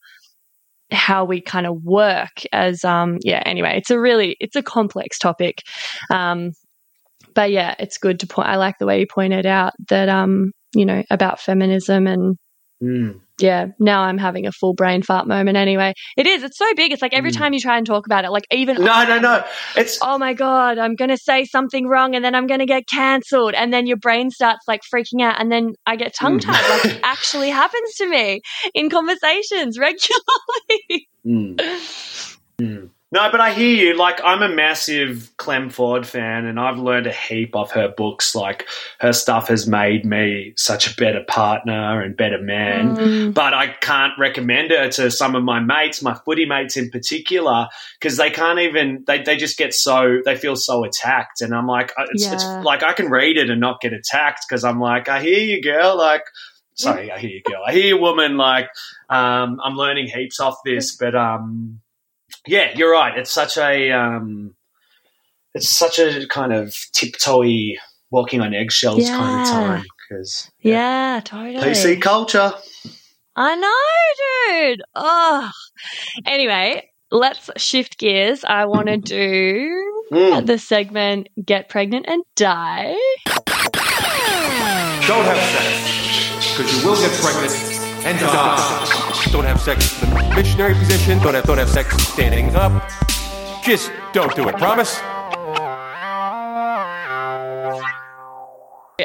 [0.90, 5.18] how we kind of work as um yeah anyway it's a really it's a complex
[5.18, 5.60] topic
[6.10, 6.52] um
[7.34, 10.50] but yeah it's good to point i like the way you pointed out that um
[10.74, 12.36] you know about feminism and
[12.82, 13.20] Mm.
[13.40, 16.92] Yeah now i'm having a full brain fart moment anyway it is it's so big
[16.92, 17.36] it's like every Mm.
[17.38, 19.44] time you try and talk about it like even No, no, no.
[19.76, 22.66] It's oh my god i'm going to say something wrong and then i'm going to
[22.66, 26.38] get cancelled and then your brain starts like freaking out and then i get tongue
[26.38, 26.70] tied Mm.
[26.70, 28.40] like it actually happens to me
[28.74, 31.56] in conversations regularly Mm.
[32.60, 32.90] Mm.
[33.10, 33.96] No, but I hear you.
[33.96, 38.34] Like, I'm a massive Clem Ford fan, and I've learned a heap of her books.
[38.34, 38.66] Like,
[39.00, 42.96] her stuff has made me such a better partner and better man.
[42.96, 43.34] Mm.
[43.34, 47.68] But I can't recommend her to some of my mates, my footy mates in particular,
[47.98, 51.40] because they can't even, they, they just get so, they feel so attacked.
[51.40, 54.44] And I'm like, uh, it's, it's like I can read it and not get attacked
[54.46, 55.96] because I'm like, I hear you, girl.
[55.96, 56.24] Like,
[56.74, 57.62] sorry, I hear you, girl.
[57.66, 58.36] I hear you, woman.
[58.36, 58.68] Like,
[59.08, 61.80] um, I'm learning heaps off this, but um,
[62.48, 63.16] yeah, you're right.
[63.18, 64.54] It's such a um,
[65.54, 67.76] it's such a kind of tiptoey,
[68.10, 72.52] walking on eggshells kind of time because yeah totally PC culture.
[73.36, 74.82] I know, dude.
[74.96, 75.50] Oh.
[76.26, 78.44] Anyway, let's shift gears.
[78.44, 80.46] I want to do Mm.
[80.46, 82.96] the segment Get Pregnant and Die.
[85.06, 86.56] Don't have sex.
[86.56, 87.52] Because you will get pregnant
[88.08, 89.28] and die.
[89.30, 91.18] Don't have sex in the missionary position.
[91.18, 92.72] Don't have, don't have sex standing up.
[93.62, 94.56] Just don't do it.
[94.56, 94.98] Promise?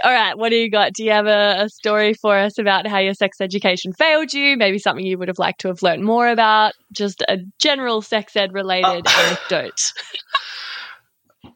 [0.04, 0.94] All right, what do you got?
[0.94, 4.58] Do you have a, a story for us about how your sex education failed you?
[4.58, 6.74] Maybe something you would have liked to have learned more about?
[6.92, 9.94] Just a general sex ed related anecdote.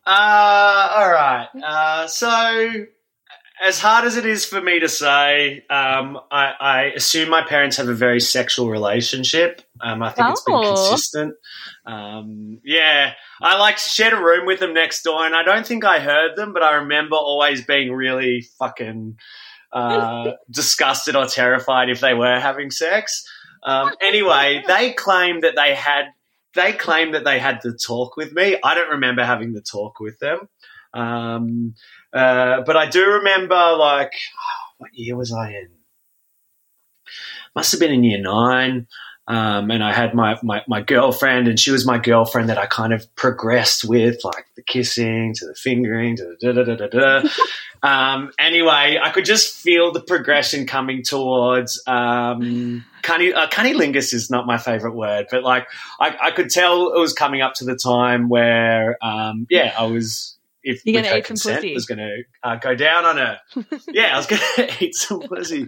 [0.06, 1.50] Uh, all right.
[1.62, 2.86] Uh, so,
[3.64, 7.78] as hard as it is for me to say, um, I, I assume my parents
[7.78, 9.62] have a very sexual relationship.
[9.82, 10.76] Um, I think it's been Oh.
[10.76, 11.36] consistent.
[11.86, 15.86] Um, yeah, I like shared a room with them next door, and I don't think
[15.86, 19.18] I heard them, but I remember always being really fucking
[19.74, 23.24] uh, disgusted or terrified if they were having sex.
[23.64, 26.06] Um, anyway, they claimed that they had
[26.54, 28.58] they claimed that they had the talk with me.
[28.64, 30.48] I don't remember having the talk with them.
[30.94, 31.76] Um,
[32.14, 34.12] uh, but I do remember, like,
[34.78, 35.70] what year was I in?
[37.56, 38.88] Must have been in year nine.
[39.30, 42.66] Um, and I had my, my, my girlfriend, and she was my girlfriend that I
[42.66, 46.88] kind of progressed with, like the kissing to the fingering to the da da da
[46.88, 47.30] da da.
[47.84, 54.30] um, anyway, I could just feel the progression coming towards um, cunny, uh, cunnilingus is
[54.30, 55.68] not my favorite word, but like
[56.00, 59.88] I, I could tell it was coming up to the time where, um, yeah, I
[59.88, 60.37] was.
[60.68, 61.74] If You're gonna eat some consent, pussy.
[61.74, 63.40] was going to uh, go down on her.
[63.94, 65.62] yeah, I was going to eat some pussy,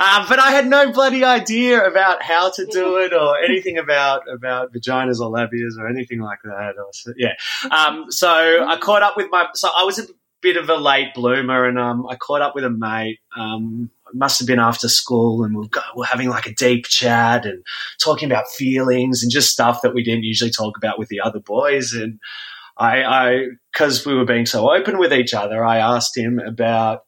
[0.00, 4.22] um, but I had no bloody idea about how to do it or anything about
[4.28, 6.74] about vaginas or labias or anything like that.
[6.78, 7.34] Or, so- yeah,
[7.70, 9.46] um, so I caught up with my.
[9.54, 10.06] So I was a
[10.42, 13.20] bit of a late bloomer, and um, I caught up with a mate.
[13.36, 17.46] Um, must have been after school, and we we're, we're having like a deep chat
[17.46, 17.64] and
[18.02, 21.38] talking about feelings and just stuff that we didn't usually talk about with the other
[21.40, 21.92] boys.
[21.92, 22.18] And
[22.80, 27.00] I, I, because we were being so open with each other, I asked him about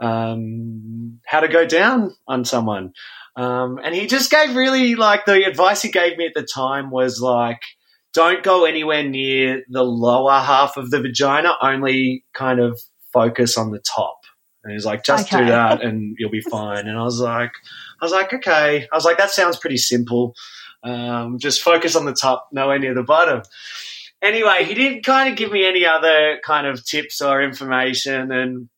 [0.00, 2.92] um, how to go down on someone.
[3.36, 6.90] Um, and he just gave really like the advice he gave me at the time
[6.90, 7.60] was like,
[8.12, 12.80] don't go anywhere near the lower half of the vagina, only kind of
[13.12, 14.16] focus on the top.
[14.64, 15.44] And he's like, just Okay.
[15.44, 16.86] do that and you'll be fine.
[16.88, 17.52] And I was like,
[18.00, 18.88] I was like, okay.
[18.90, 20.34] I was like, that sounds pretty simple.
[20.82, 23.42] Um, just focus on the top, nowhere near the bottom.
[24.22, 28.30] Anyway, he didn't kind of give me any other kind of tips or information.
[28.30, 28.68] And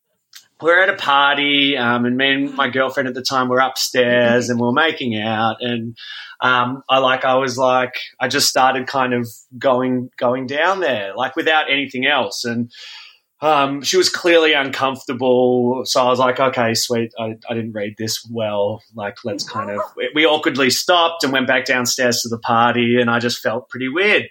[0.61, 4.49] we're at a party, um, and me and my girlfriend at the time were upstairs
[4.49, 5.57] and we are making out.
[5.61, 5.97] And
[6.41, 9.29] um, I like, I was like, I just started kind of
[9.59, 12.45] going going down there, like without anything else.
[12.45, 12.71] And
[13.41, 17.13] um, she was clearly uncomfortable, so I was like, okay, sweet.
[17.19, 18.85] I, I didn't read this well.
[18.95, 19.81] Like, let's kind of.
[20.15, 23.89] We awkwardly stopped and went back downstairs to the party, and I just felt pretty
[23.89, 24.29] weird.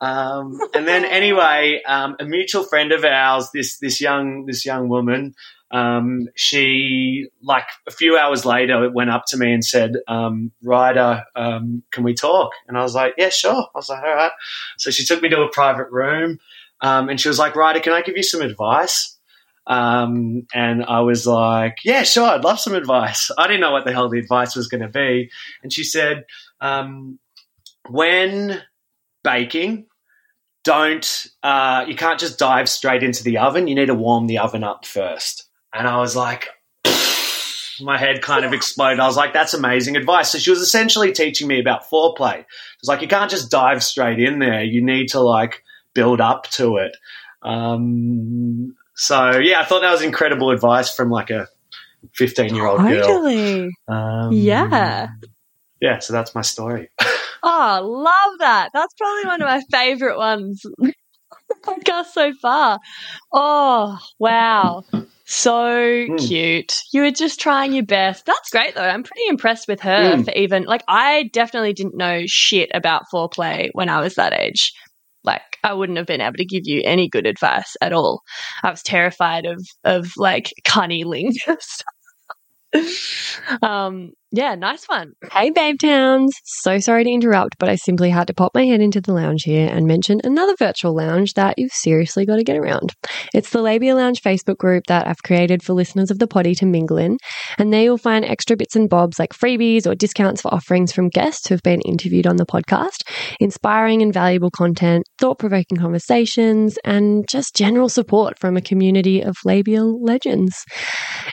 [0.00, 4.88] Um, and then anyway, um, a mutual friend of ours, this this young this young
[4.88, 5.34] woman,
[5.70, 11.24] um, she like a few hours later went up to me and said, um, "Ryder,
[11.34, 14.32] um, can we talk?" And I was like, "Yeah, sure." I was like, "All right."
[14.78, 16.38] So she took me to a private room,
[16.82, 19.18] um, and she was like, "Ryder, can I give you some advice?"
[19.66, 22.28] Um, and I was like, "Yeah, sure.
[22.28, 24.88] I'd love some advice." I didn't know what the hell the advice was going to
[24.88, 25.30] be,
[25.62, 26.26] and she said,
[26.60, 27.18] um,
[27.88, 28.62] "When
[29.26, 29.86] baking."
[30.64, 33.68] Don't uh, you can't just dive straight into the oven.
[33.68, 35.44] You need to warm the oven up first.
[35.72, 36.48] And I was like,
[37.80, 38.98] my head kind of exploded.
[38.98, 40.32] I was like, that's amazing advice.
[40.32, 42.44] So she was essentially teaching me about foreplay.
[42.80, 44.64] It's like you can't just dive straight in there.
[44.64, 45.62] You need to like
[45.94, 46.96] build up to it.
[47.42, 51.46] Um, so yeah, I thought that was incredible advice from like a
[52.14, 53.06] 15 year old girl.
[53.06, 53.70] Totally.
[53.86, 55.08] Um, Yeah.
[55.80, 55.98] Yeah.
[56.00, 56.90] So that's my story.
[57.42, 58.70] Oh, love that.
[58.74, 60.62] That's probably one of my favorite ones
[61.64, 62.78] podcast so far.
[63.32, 64.84] Oh, wow.
[65.26, 66.16] So Hmm.
[66.18, 66.74] cute.
[66.92, 68.26] You were just trying your best.
[68.26, 68.82] That's great though.
[68.82, 70.22] I'm pretty impressed with her Hmm.
[70.24, 74.72] for even like I definitely didn't know shit about foreplay when I was that age.
[75.24, 78.22] Like I wouldn't have been able to give you any good advice at all.
[78.62, 81.82] I was terrified of of like cunnilingus.
[83.62, 85.12] um yeah, nice one.
[85.32, 86.34] Hey, Babe Towns.
[86.44, 89.44] So sorry to interrupt, but I simply had to pop my head into the lounge
[89.44, 92.92] here and mention another virtual lounge that you've seriously got to get around.
[93.32, 96.66] It's the Labia Lounge Facebook group that I've created for listeners of the poddy to
[96.66, 97.16] mingle in,
[97.56, 101.08] and there you'll find extra bits and bobs like freebies or discounts for offerings from
[101.08, 103.08] guests who've been interviewed on the podcast,
[103.40, 109.34] inspiring and valuable content, thought provoking conversations, and just general support from a community of
[109.46, 110.62] labial legends.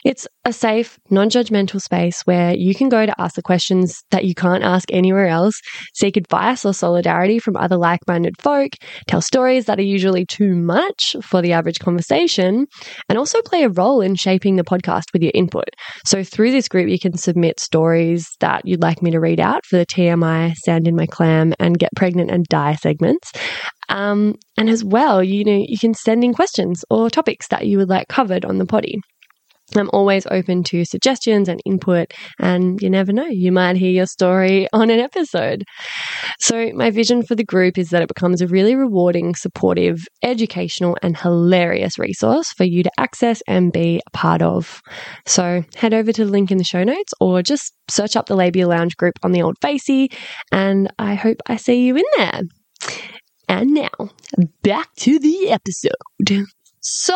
[0.06, 4.24] It's a safe, non judgmental space where you can go to ask the questions that
[4.24, 5.60] you can't ask anywhere else,
[5.94, 8.70] seek advice or solidarity from other like minded folk,
[9.08, 12.66] tell stories that are usually too much for the average conversation,
[13.08, 15.68] and also play a role in shaping the podcast with your input.
[16.04, 19.64] So, through this group, you can submit stories that you'd like me to read out
[19.66, 23.32] for the TMI, Sand in My Clam, and Get Pregnant and Die segments.
[23.88, 27.78] Um, and as well, you know, you can send in questions or topics that you
[27.78, 29.00] would like covered on the poddy.
[29.76, 34.06] I'm always open to suggestions and input, and you never know, you might hear your
[34.06, 35.64] story on an episode.
[36.38, 40.96] So, my vision for the group is that it becomes a really rewarding, supportive, educational,
[41.02, 44.80] and hilarious resource for you to access and be a part of.
[45.26, 48.36] So, head over to the link in the show notes or just search up the
[48.36, 50.10] Labia Lounge group on the old Facey,
[50.52, 52.42] and I hope I see you in there.
[53.48, 54.10] And now,
[54.62, 56.46] back to the episode.
[56.86, 57.14] So,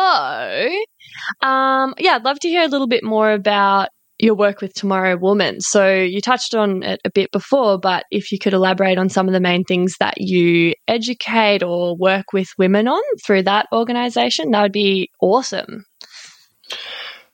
[1.41, 5.17] um, yeah, I'd love to hear a little bit more about your work with Tomorrow
[5.17, 5.61] Woman.
[5.61, 9.27] So, you touched on it a bit before, but if you could elaborate on some
[9.27, 14.49] of the main things that you educate or work with women on through that organization,
[14.51, 15.85] that would be awesome.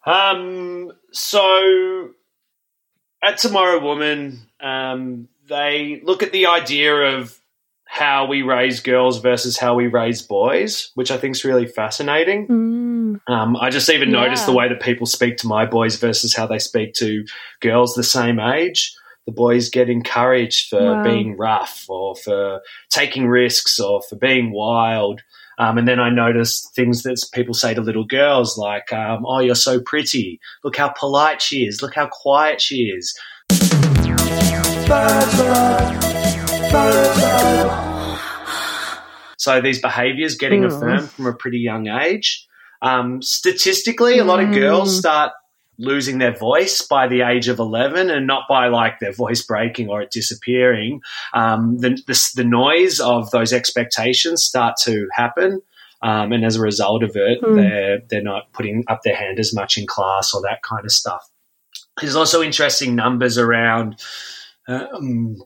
[0.06, 2.10] Um, so
[3.24, 7.40] at Tomorrow Woman, um, they look at the idea of
[7.96, 12.46] how we raise girls versus how we raise boys, which I think is really fascinating.
[12.46, 13.22] Mm.
[13.32, 14.24] Um, I just even Yeah.
[14.24, 17.24] noticed the way that people speak to my boys versus how they speak to
[17.62, 18.94] girls the same age.
[19.26, 21.04] The boys get encouraged for Wow.
[21.04, 25.22] being rough or for taking risks or for being wild.
[25.58, 29.40] Um, and then I noticed things that people say to little girls like, um, Oh,
[29.40, 30.42] you're so pretty.
[30.66, 31.82] Look how polite she is.
[31.82, 33.18] Look how quiet she is.
[39.38, 40.68] So these behaviors getting Mm.
[40.76, 42.48] affirmed from a pretty young age.
[42.82, 45.00] Um, statistically, a lot of girls Mm.
[45.00, 45.32] start
[45.78, 49.90] losing their voice by the age of 11 and not by like their voice breaking
[49.90, 51.02] or it disappearing.
[51.34, 55.62] Um, the, the, the noise of those expectations start to happen.
[56.02, 57.56] Um, and as a result of it, Mm.
[57.56, 60.92] they're, they're not putting up their hand as much in class or that kind of
[60.92, 61.30] stuff.
[62.02, 64.00] There's also interesting numbers around
[64.68, 65.38] um,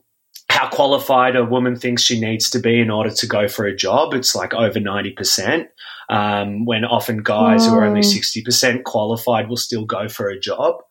[0.50, 3.74] how qualified a woman thinks she needs to be in order to go for a
[3.74, 4.14] job.
[4.14, 5.68] It's like over 90%,
[6.08, 10.82] um, when often guys who are only 60% qualified will still go for a job.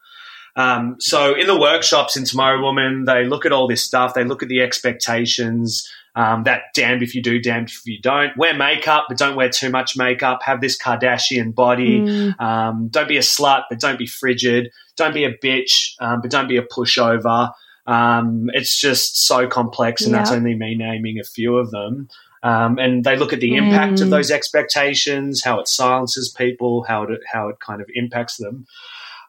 [0.55, 4.13] Um, so in the workshops in Tomorrow Woman, they look at all this stuff.
[4.13, 5.87] They look at the expectations.
[6.15, 8.35] Um, that damned if you do, damned if you don't.
[8.37, 10.39] Wear makeup, but don't wear too much makeup.
[10.43, 12.01] Have this Kardashian body.
[12.01, 12.41] Mm.
[12.41, 14.71] Um, don't be a slut, but don't be frigid.
[14.97, 17.51] Don't be a bitch, um, but don't be a pushover.
[17.89, 22.07] Um, it's just so complex, and that's only me naming a few of them.
[22.43, 24.11] Um, and they look at the impact of Mm.
[24.11, 28.65] those expectations, how it silences people, how it how it kind of impacts them.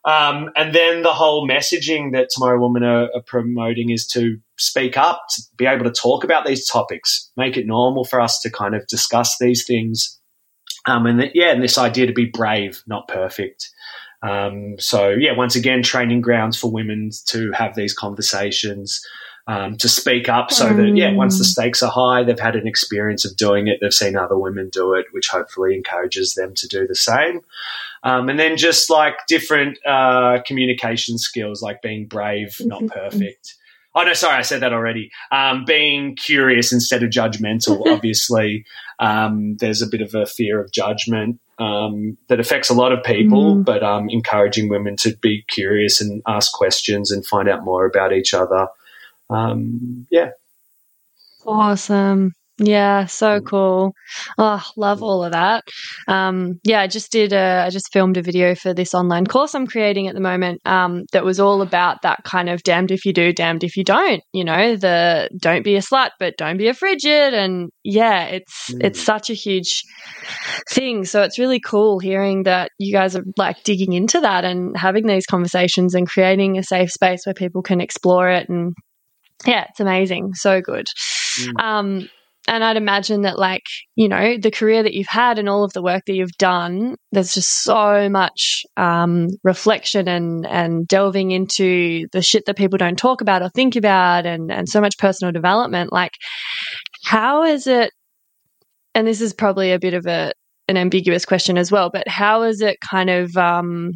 [0.05, 4.97] Um, and then the whole messaging that Tomorrow Woman are, are promoting is to speak
[4.97, 8.51] up, to be able to talk about these topics, make it normal for us to
[8.51, 10.19] kind of discuss these things.
[10.87, 13.70] Um, and that, yeah, and this idea to be brave, not perfect.
[14.23, 19.05] Um, so yeah, once again, training grounds for women to have these conversations,
[19.47, 22.69] um, to speak up, so that yeah, once the stakes are high, they've had an
[22.69, 26.69] experience of doing it, they've seen other women do it, which hopefully encourages them to
[26.69, 27.41] do the same.
[28.03, 33.57] Um, and then just like different uh, communication skills, like being brave, not perfect.
[33.95, 35.11] Oh no, sorry, I said that already.
[35.33, 37.83] Um, being curious instead of judgmental.
[37.93, 38.65] Obviously,
[39.01, 43.03] um, there's a bit of a fear of judgment um, that affects a lot of
[43.03, 43.65] people, Mm.
[43.65, 48.13] but um, encouraging women to be curious and ask questions and find out more about
[48.13, 48.69] each other.
[49.29, 50.31] Um, yeah,
[51.47, 52.33] Awesome.
[52.63, 53.95] Yeah, so cool.
[54.37, 55.65] Oh, love all of that.
[56.07, 59.55] Um, yeah, I just did a, I just filmed a video for this online course
[59.55, 60.61] I'm creating at the moment.
[60.67, 63.85] Um, that was all about that kind of damned if you do, damned if you
[63.85, 64.23] don't.
[64.35, 67.33] You know, the don't be a slut, but don't be a frigid.
[67.33, 68.85] And yeah, it's Mm.
[68.85, 69.83] it's such a huge
[70.71, 71.07] thing.
[71.07, 75.07] So it's really cool hearing that you guys are like digging into that and having
[75.07, 78.51] these conversations and creating a safe space where people can explore it.
[78.51, 78.75] And
[79.47, 80.35] yeah, it's amazing.
[80.35, 80.87] So good.
[81.41, 81.61] Mm.
[81.63, 82.09] Um,
[82.51, 83.63] and I'd imagine that, like,
[83.95, 86.97] you know, the career that you've had and all of the work that you've done,
[87.13, 92.99] there's just so much um, reflection and, and delving into the shit that people don't
[92.99, 95.93] talk about or think about and, and so much personal development.
[95.93, 96.11] Like,
[97.05, 97.93] how is it?
[98.97, 100.33] And this is probably a bit of a,
[100.67, 103.93] an ambiguous question as well, but how is it kind of, um,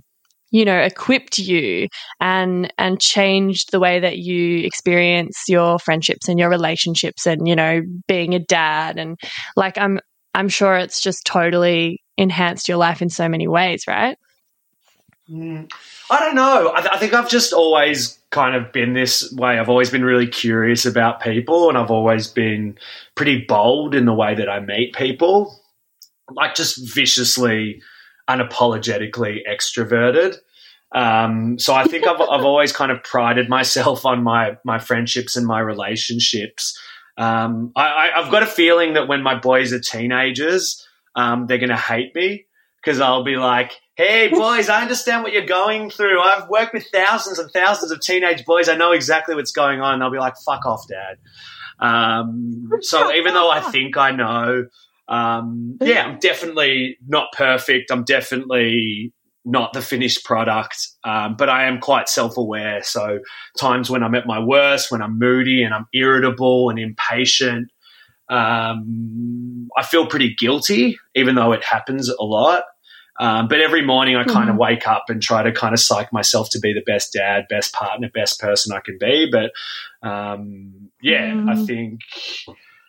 [0.54, 1.88] you know, equipped you
[2.20, 7.56] and and changed the way that you experience your friendships and your relationships and you
[7.56, 9.18] know being a dad and
[9.56, 9.98] like I'm
[10.32, 14.16] I'm sure it's just totally enhanced your life in so many ways, right?
[15.28, 15.68] Mm,
[16.08, 16.72] I don't know.
[16.72, 19.58] I, th- I think I've just always kind of been this way.
[19.58, 22.78] I've always been really curious about people, and I've always been
[23.16, 25.58] pretty bold in the way that I meet people,
[26.30, 27.82] like just viciously,
[28.28, 30.36] unapologetically extroverted.
[30.94, 35.36] Um, so I think I've, I've always kind of prided myself on my my friendships
[35.36, 36.78] and my relationships.
[37.16, 41.58] Um, I, I, I've got a feeling that when my boys are teenagers, um, they're
[41.58, 42.46] going to hate me
[42.82, 46.20] because I'll be like, hey boys, I understand what you're going through.
[46.20, 48.68] I've worked with thousands and thousands of teenage boys.
[48.68, 49.98] I know exactly what's going on.
[49.98, 51.18] They'll be like, fuck off, dad.
[51.78, 54.66] Um, so even though I think I know,
[55.08, 57.90] um, yeah, I'm definitely not perfect.
[57.90, 59.12] I'm definitely
[59.44, 62.82] not the finished product, um, but I am quite self aware.
[62.82, 63.20] So,
[63.58, 67.70] times when I'm at my worst, when I'm moody and I'm irritable and impatient,
[68.30, 72.64] um, I feel pretty guilty, even though it happens a lot.
[73.20, 76.12] Um, but every morning I kind of wake up and try to kind of psych
[76.12, 79.30] myself to be the best dad, best partner, best person I can be.
[79.30, 79.52] But
[80.06, 82.00] um, yeah, I think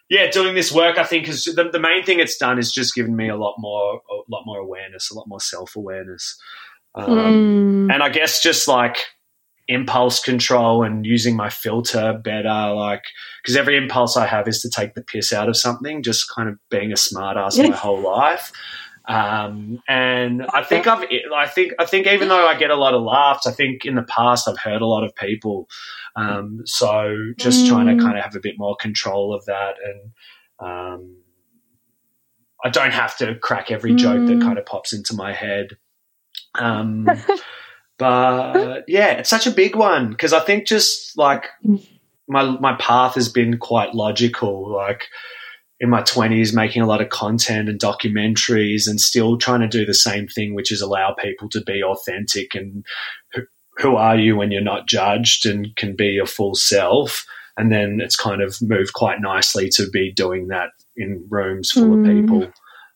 [0.09, 2.93] yeah, doing this work I think is the, the main thing it's done is just
[2.95, 6.37] given me a lot more a lot more awareness, a lot more self awareness,
[6.95, 7.93] um, Mm.
[7.93, 8.97] and I guess just like
[9.67, 13.03] impulse control and using my filter better, like
[13.41, 16.49] because every impulse I have is to take the piss out of something, just kind
[16.49, 18.51] of being a smartass my whole life.
[19.07, 22.95] Um, and I think I've, I think, I think even though I get a lot
[22.95, 25.69] of laughs, I think in the past I've hurt a lot of people.
[26.15, 29.75] Um, so just trying to kind of have a bit more control of that.
[29.83, 30.11] And,
[30.59, 31.17] um,
[32.63, 35.77] I don't have to crack every joke that kind of pops into my head.
[36.57, 37.07] Um,
[37.99, 41.45] but yeah, it's such a big one because I think just like
[42.27, 44.73] my, my path has been quite logical.
[44.73, 45.03] Like,
[45.80, 49.86] in my 20s making a lot of content and documentaries and still trying to do
[49.86, 52.86] the same thing which is allow people to be authentic and
[53.34, 53.41] who,
[53.78, 57.26] who are you when you're not judged and can be your full self.
[57.57, 61.99] And then it's kind of moved quite nicely to be doing that in rooms full
[61.99, 62.51] of people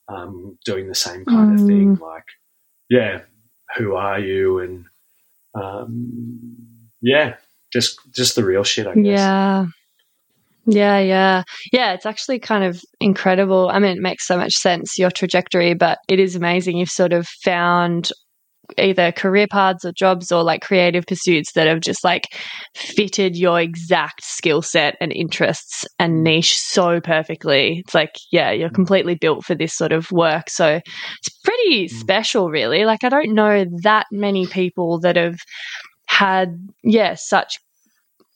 [0.08, 1.96] um, doing the same kind of thing.
[1.96, 2.26] Like
[2.90, 3.22] yeah
[3.78, 4.60] who are you?
[4.60, 4.86] And
[5.54, 6.56] um,
[7.02, 7.36] yeah
[7.72, 9.06] just just the real shit i guess.
[9.06, 9.66] Yeah.
[10.72, 11.44] Yeah, yeah.
[11.74, 13.70] Yeah, it's actually kind of incredible.
[13.72, 16.78] I mean, it makes so much sense, your trajectory, but it is amazing.
[16.78, 18.12] You've sort of found
[18.78, 22.28] either career paths or jobs or like creative pursuits that have just like
[22.76, 27.80] fitted your exact skill set and interests and niche so perfectly.
[27.80, 28.76] It's like, yeah, you're mm.
[28.76, 30.52] completely built for this sort of work.
[30.52, 30.68] So
[31.18, 31.90] it's pretty mm.
[31.90, 32.86] special, really.
[32.86, 35.40] Like, I don't know that many people that have
[36.06, 36.50] had,
[36.84, 37.58] yeah, such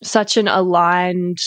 [0.01, 1.37] such an aligned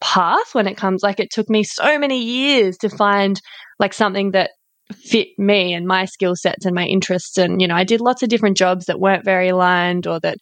[0.00, 3.40] path when it comes like it took me so many years to find
[3.78, 4.50] like something that
[4.94, 7.38] fit me and my skill sets and my interests.
[7.38, 10.38] And you know I did lots of different jobs that weren't very aligned or that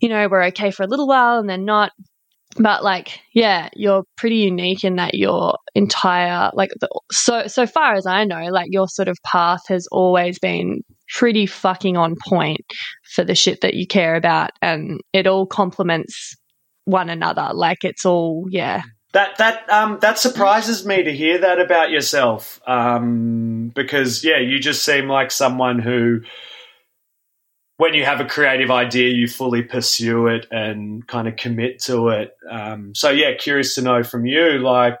[0.00, 1.92] you know were okay for a little while and then not.
[2.56, 7.94] But like yeah you're pretty unique in that your entire like the, so so far
[7.94, 12.60] as I know like your sort of path has always been pretty fucking on point
[13.14, 14.50] for the shit that you care about.
[14.62, 16.36] And it all complements
[16.84, 17.50] one another.
[17.52, 18.82] Like it's all, yeah.
[19.12, 22.60] That that um that surprises me to hear that about yourself.
[22.66, 26.22] Um because yeah, you just seem like someone who
[27.76, 32.08] when you have a creative idea, you fully pursue it and kind of commit to
[32.08, 32.36] it.
[32.48, 35.00] Um, so yeah, curious to know from you, like,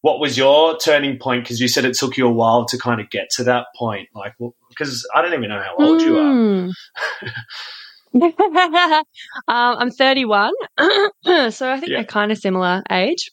[0.00, 1.44] what was your turning point?
[1.44, 4.08] Because you said it took you a while to kind of get to that point.
[4.14, 4.34] Like,
[4.68, 6.70] because I don't even know how old you are.
[9.48, 11.98] Um, I'm 31, so I think Yeah.
[11.98, 13.30] we're kind of similar age.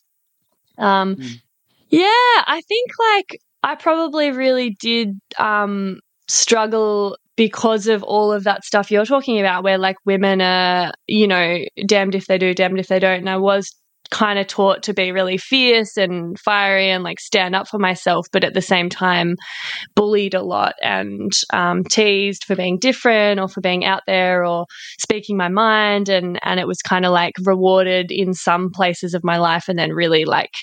[0.78, 1.41] Um, Mm.
[1.89, 8.63] Yeah, I think like I probably really did um, struggle because of all of that
[8.65, 12.80] stuff you're talking about, where like women are, you know, damned if they do, damned
[12.80, 13.19] if they don't.
[13.19, 13.73] And I was
[14.12, 18.28] kind of taught to be really fierce and fiery and like stand up for myself,
[18.32, 19.36] but at the same time,
[19.95, 24.66] bullied a lot and um, teased for being different or for being out there or
[24.99, 26.10] speaking my mind.
[26.10, 29.78] And, and it was kind of like rewarded in some places of my life and
[29.78, 30.53] then really like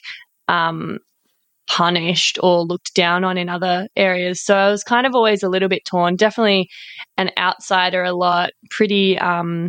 [0.48, 0.98] um,
[1.68, 4.44] punished or looked down on in other areas.
[4.44, 6.68] So I was kind of always a little bit torn, definitely
[7.16, 9.18] an outsider a lot, pretty.
[9.18, 9.68] Um,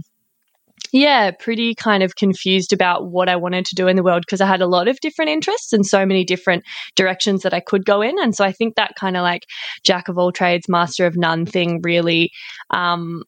[0.94, 4.42] yeah, pretty kind of confused about what I wanted to do in the world because
[4.42, 6.64] I had a lot of different interests and so many different
[6.96, 8.20] directions that I could go in.
[8.20, 9.46] And so I think that kind of like
[9.84, 12.32] jack of all trades, master of none thing really
[12.70, 13.24] um,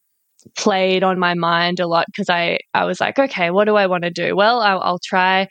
[0.56, 3.88] played on my mind a lot because I, I was like, okay, what do I
[3.88, 4.36] want to do?
[4.36, 5.48] Well, I'll, I'll try.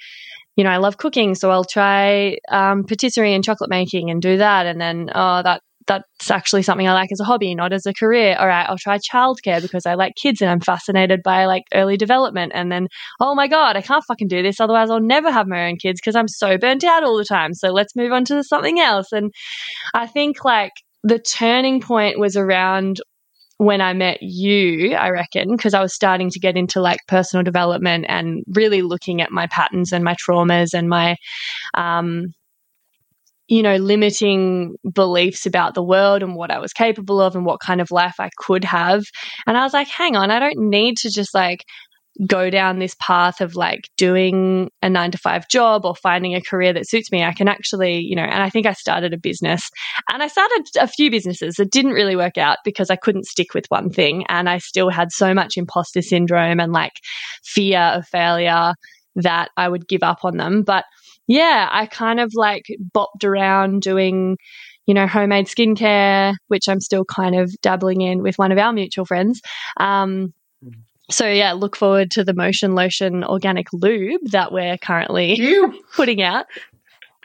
[0.56, 4.38] You know, I love cooking, so I'll try um, patisserie and chocolate making and do
[4.38, 4.66] that.
[4.66, 7.94] And then, oh, that that's actually something I like as a hobby, not as a
[7.94, 8.36] career.
[8.40, 11.98] All right, I'll try childcare because I like kids and I'm fascinated by like early
[11.98, 12.54] development.
[12.56, 12.88] And then,
[13.20, 14.60] oh my God, I can't fucking do this.
[14.60, 17.54] Otherwise, I'll never have my own kids because I'm so burnt out all the time.
[17.54, 19.12] So let's move on to something else.
[19.12, 19.32] And
[19.94, 20.74] I think like
[21.04, 23.00] the turning point was around
[23.58, 27.44] when I met you, I reckon, because I was starting to get into like personal
[27.44, 31.16] development and really looking at my patterns and my traumas and my,
[31.74, 32.34] um,
[33.48, 37.60] you know, limiting beliefs about the world and what I was capable of and what
[37.60, 39.04] kind of life I could have.
[39.46, 41.64] And I was like, hang on, I don't need to just like
[42.26, 46.41] go down this path of like doing a nine to five job or finding a
[46.41, 47.24] career that suits me.
[47.24, 49.70] I can actually, you know, and I think I started a business
[50.12, 53.54] and I started a few businesses that didn't really work out because I couldn't stick
[53.54, 54.26] with one thing.
[54.30, 56.93] And I still had so much imposter syndrome and like
[57.43, 58.74] fear of failure
[59.18, 60.64] that I would give up on them.
[60.64, 60.86] But
[61.28, 62.66] yeah, I kind of like
[62.96, 64.38] bopped around doing,
[64.86, 68.74] you know, homemade skincare, which I'm still kind of dabbling in with one of our
[68.74, 69.42] mutual friends.
[69.78, 70.34] Um,
[71.10, 75.40] so yeah, look forward to the Motion Lotion organic lube that we're currently
[75.96, 76.46] putting out.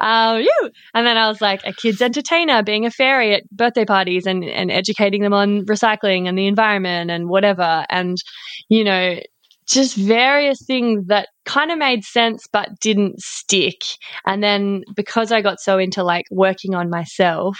[0.00, 0.70] Um, you.
[0.94, 4.44] And then I was like a kids entertainer, being a fairy at birthday parties and,
[4.44, 7.84] and educating them on recycling and the environment and whatever.
[7.90, 8.16] And,
[8.68, 9.20] you know,
[9.68, 13.82] just various things that kind of made sense but didn't stick.
[14.24, 17.58] And then because I got so into like working on myself,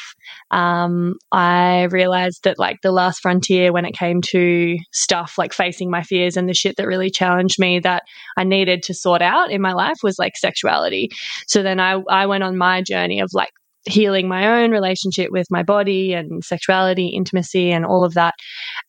[0.53, 5.91] um, I realized that like the last frontier when it came to stuff like facing
[5.91, 8.05] my fears and the shit that really challenged me that
[8.36, 11.09] I needed to sort out in my life was like sexuality.
[11.49, 13.51] So then I, I went on my journey of like
[13.86, 18.34] healing my own relationship with my body and sexuality, intimacy, and all of that.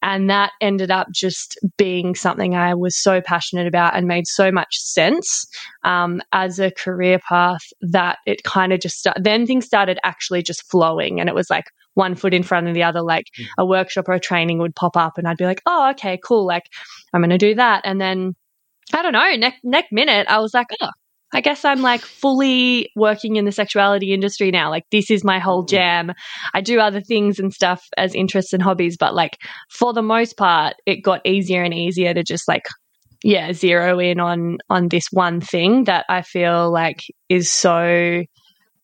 [0.02, 4.52] And that ended up just being something I was so passionate about and made so
[4.52, 5.46] much sense
[5.84, 10.44] um, as a career path that it kind of just start- then things started actually
[10.44, 13.02] just flowing, and it was like one foot in front of the other.
[13.02, 13.28] Like
[13.58, 16.46] a workshop or a training would pop up, and I'd be like, "Oh, okay, cool.
[16.46, 16.64] Like
[17.14, 18.36] I'm going to do that," and then.
[18.94, 19.36] I don't know.
[19.38, 20.90] Next next minute, I was like, "Oh,
[21.34, 24.70] I guess I'm like fully working in the sexuality industry now.
[24.70, 25.76] Like this is my whole mm-hmm.
[25.76, 26.14] jam.
[26.54, 29.38] I do other things and stuff as interests and hobbies, but like
[29.70, 32.64] for the most part, it got easier and easier to just like
[33.24, 38.24] yeah, zero in on on this one thing that I feel like is so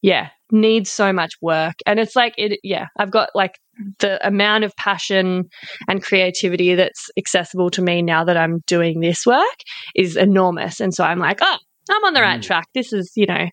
[0.02, 1.76] yeah, needs so much work.
[1.86, 3.56] And it's like it yeah, I've got like
[4.00, 5.46] the amount of passion
[5.88, 9.58] and creativity that's accessible to me now that I'm doing this work
[9.96, 10.80] is enormous.
[10.80, 11.58] And so I'm like, oh,
[11.96, 12.68] I'm on the right track.
[12.74, 13.46] This is, you know,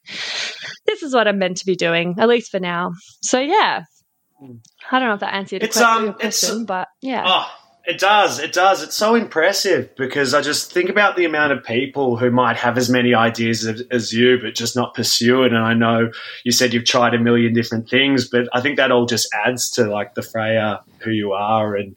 [0.87, 2.93] this is what I'm meant to be doing, at least for now.
[3.23, 3.85] So yeah,
[4.91, 7.51] I don't know if that answered It's, que- um, your it's- question, but yeah, Oh,
[7.87, 8.39] it does.
[8.39, 8.83] It does.
[8.83, 12.79] It's so impressive because I just think about the amount of people who might have
[12.79, 15.53] as many ideas as, as you, but just not pursue it.
[15.53, 16.11] And I know
[16.45, 19.69] you said you've tried a million different things, but I think that all just adds
[19.73, 21.77] to like the Freya who you are.
[21.77, 21.95] And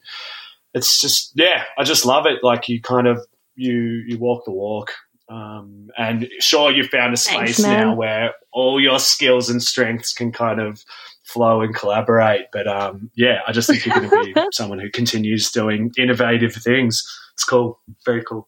[0.73, 2.43] it's just, yeah, I just love it.
[2.43, 3.25] Like you kind of,
[3.55, 3.73] you,
[4.05, 4.91] you walk the walk.
[5.29, 7.87] Um, and sure, you've found a space man.
[7.87, 10.83] now where all your skills and strengths can kind of
[11.23, 12.45] flow and collaborate.
[12.51, 16.53] But um, yeah, I just think you're going to be someone who continues doing innovative
[16.53, 17.03] things.
[17.33, 18.47] It's cool, very cool.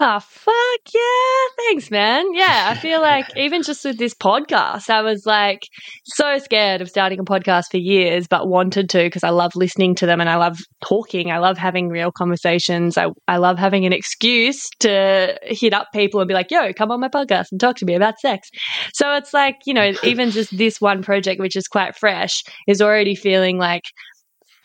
[0.00, 0.54] Oh, fuck
[0.92, 1.64] yeah.
[1.64, 2.34] Thanks, man.
[2.34, 5.60] Yeah, I feel like even just with this podcast, I was like
[6.04, 9.94] so scared of starting a podcast for years, but wanted to because I love listening
[9.96, 11.30] to them and I love talking.
[11.30, 12.98] I love having real conversations.
[12.98, 16.90] I, I love having an excuse to hit up people and be like, yo, come
[16.90, 18.50] on my podcast and talk to me about sex.
[18.94, 22.82] So it's like, you know, even just this one project, which is quite fresh, is
[22.82, 23.84] already feeling like,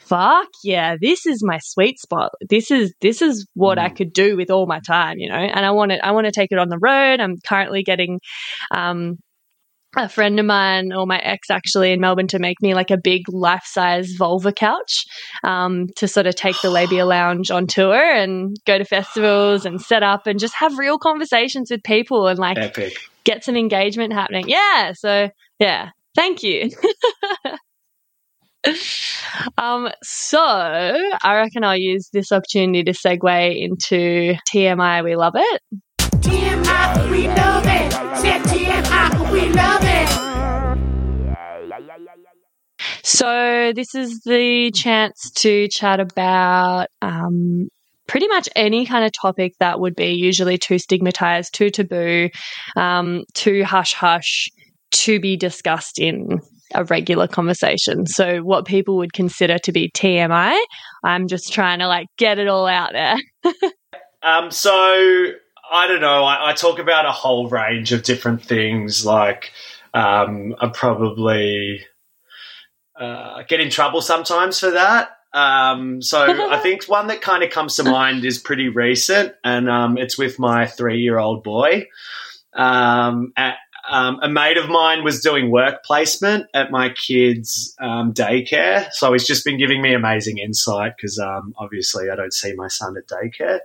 [0.08, 4.38] fuck yeah this is my sweet spot this is this is what i could do
[4.38, 6.58] with all my time you know and i want to i want to take it
[6.58, 8.20] on the road i'm currently getting
[8.76, 9.18] um
[9.96, 12.98] a friend of mine or my ex actually in Melbourne to make me like a
[12.98, 15.06] big life size vulva couch
[15.44, 19.82] um, to sort of take the labia lounge on tour and go to festivals and
[19.82, 22.94] set up and just have real conversations with people and like Epic.
[23.24, 24.46] get some engagement happening.
[24.48, 24.92] Yeah.
[24.94, 25.30] So
[25.60, 26.70] yeah, thank you.
[29.58, 35.04] um, so I reckon I'll use this opportunity to segue into TMI.
[35.04, 35.62] We love it.
[36.00, 37.92] TMI, we love it.
[38.18, 40.08] Said TMI, we love it.
[43.04, 47.70] So this is the chance to chat about um,
[48.08, 52.30] pretty much any kind of topic that would be usually too stigmatized, too taboo,
[52.76, 54.50] um, too hush hush
[54.92, 56.40] to be discussed in
[56.74, 58.06] a regular conversation.
[58.06, 60.58] So what people would consider to be TMI,
[61.04, 63.18] I'm just trying to like get it all out there.
[64.24, 64.72] Um, so
[65.72, 66.24] I don't know.
[66.24, 69.06] I, I talk about a whole range of different things.
[69.06, 69.52] Like
[69.94, 71.86] um, I probably
[73.00, 75.12] uh, get in trouble sometimes for that.
[75.34, 76.20] Um, so
[76.52, 80.18] I think one that kind of comes to mind is pretty recent, and um, it's
[80.18, 81.88] with my three-year-old boy.
[82.54, 83.58] Um, at,
[83.90, 89.14] um, a mate of mine was doing work placement at my kid's um, daycare, so
[89.14, 92.96] he's just been giving me amazing insight because um, obviously I don't see my son
[92.98, 93.60] at daycare.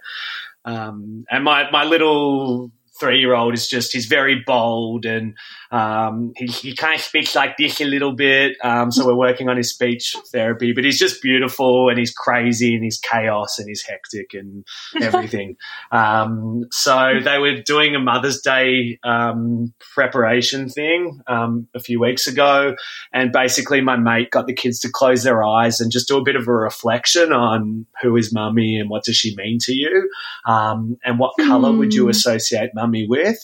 [0.64, 2.70] Um, and my, my little
[3.00, 5.34] three year old is just he's very bold and
[5.72, 8.58] um, he, he kind of speaks like this a little bit.
[8.62, 12.74] Um, so we're working on his speech therapy, but he's just beautiful and he's crazy
[12.74, 14.66] and he's chaos and he's hectic and
[15.02, 15.56] everything.
[15.90, 22.26] um, so they were doing a Mother's Day um, preparation thing um, a few weeks
[22.26, 22.76] ago,
[23.14, 26.22] and basically my mate got the kids to close their eyes and just do a
[26.22, 30.10] bit of a reflection on who is mummy and what does she mean to you,
[30.44, 33.38] um, and what color would you associate mummy with.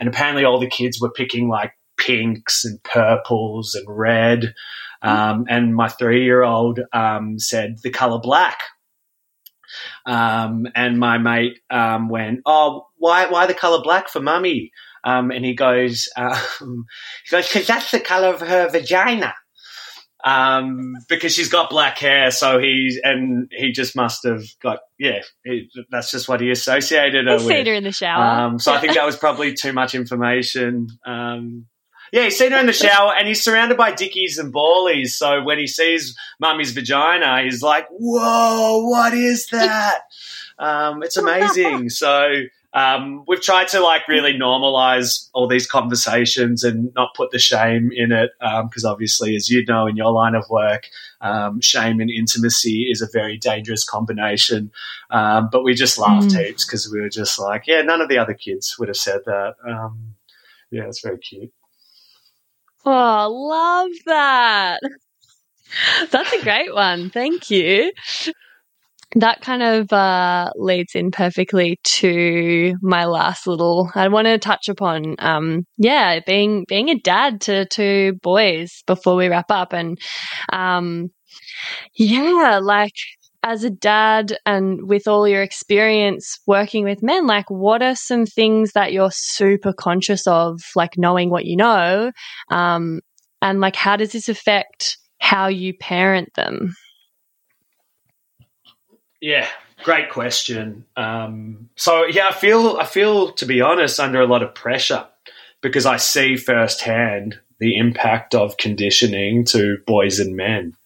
[0.00, 4.54] And apparently, all the kids were picking like pinks and purples and red.
[5.02, 8.58] Um, and my three year old um, said the color black.
[10.04, 14.72] Um, and my mate um, went, "Oh, why why the color black for mummy?"
[15.04, 16.34] Um, and he goes, um,
[17.24, 19.34] "He goes because that's the color of her vagina."
[20.22, 25.22] Um, because she's got black hair, so he's and he just must have got yeah.
[25.44, 27.56] He, that's just what he associated her He's with.
[27.56, 28.22] seen her in the shower.
[28.22, 30.88] Um, so I think that was probably too much information.
[31.06, 31.66] Um,
[32.12, 35.16] yeah, he's seen her in the shower and he's surrounded by dickies and ballies.
[35.16, 40.00] So when he sees mummy's vagina, he's like, whoa, what is that?
[40.58, 41.88] Um, it's amazing.
[41.88, 42.42] so
[42.72, 47.90] um, we've tried to like really normalize all these conversations and not put the shame
[47.92, 48.30] in it.
[48.40, 50.86] Because obviously, as you know, in your line of work,
[51.20, 54.70] um, shame and intimacy is a very dangerous combination.
[55.10, 58.18] Um, but we just laughed heaps because we were just like, yeah, none of the
[58.18, 59.54] other kids would have said that.
[59.66, 60.14] Um,
[60.70, 61.52] yeah, it's very cute.
[62.84, 64.80] Oh, love that.
[66.10, 67.10] That's a great one.
[67.10, 67.92] Thank you.
[69.16, 73.90] That kind of uh, leads in perfectly to my last little.
[73.96, 79.16] I want to touch upon, um, yeah, being being a dad to two boys before
[79.16, 79.98] we wrap up, and
[80.52, 81.08] um,
[81.96, 82.92] yeah, like
[83.42, 88.26] as a dad and with all your experience working with men, like what are some
[88.26, 92.12] things that you're super conscious of, like knowing what you know,
[92.50, 93.00] um,
[93.42, 96.74] and like how does this affect how you parent them?
[99.20, 99.48] Yeah,
[99.84, 100.84] great question.
[100.96, 105.06] Um, so yeah, I feel I feel to be honest under a lot of pressure
[105.60, 110.76] because I see firsthand the impact of conditioning to boys and men.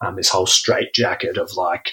[0.00, 1.92] Um, this whole straitjacket of like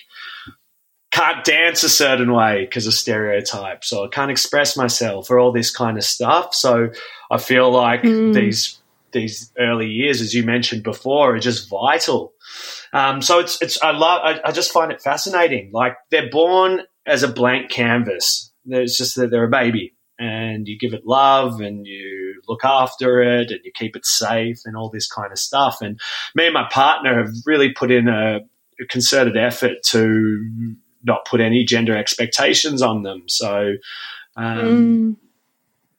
[1.12, 5.76] can't dance a certain way because of stereotypes or can't express myself or all this
[5.76, 6.56] kind of stuff.
[6.56, 6.90] So
[7.30, 8.79] I feel like these
[9.12, 12.34] these early years, as you mentioned before, are just vital.
[12.94, 15.72] Um, so it's it's I love I, I just find it fascinating.
[15.74, 18.52] Like they're born as a blank canvas.
[18.66, 23.22] It's just that they're a baby, and you give it love, and you look after
[23.22, 25.78] it, and you keep it safe, and all this kind of stuff.
[25.82, 26.00] And
[26.36, 28.40] me and my partner have really put in a,
[28.82, 33.24] a concerted effort to not put any gender expectations on them.
[33.28, 33.74] So.
[34.36, 35.18] Um,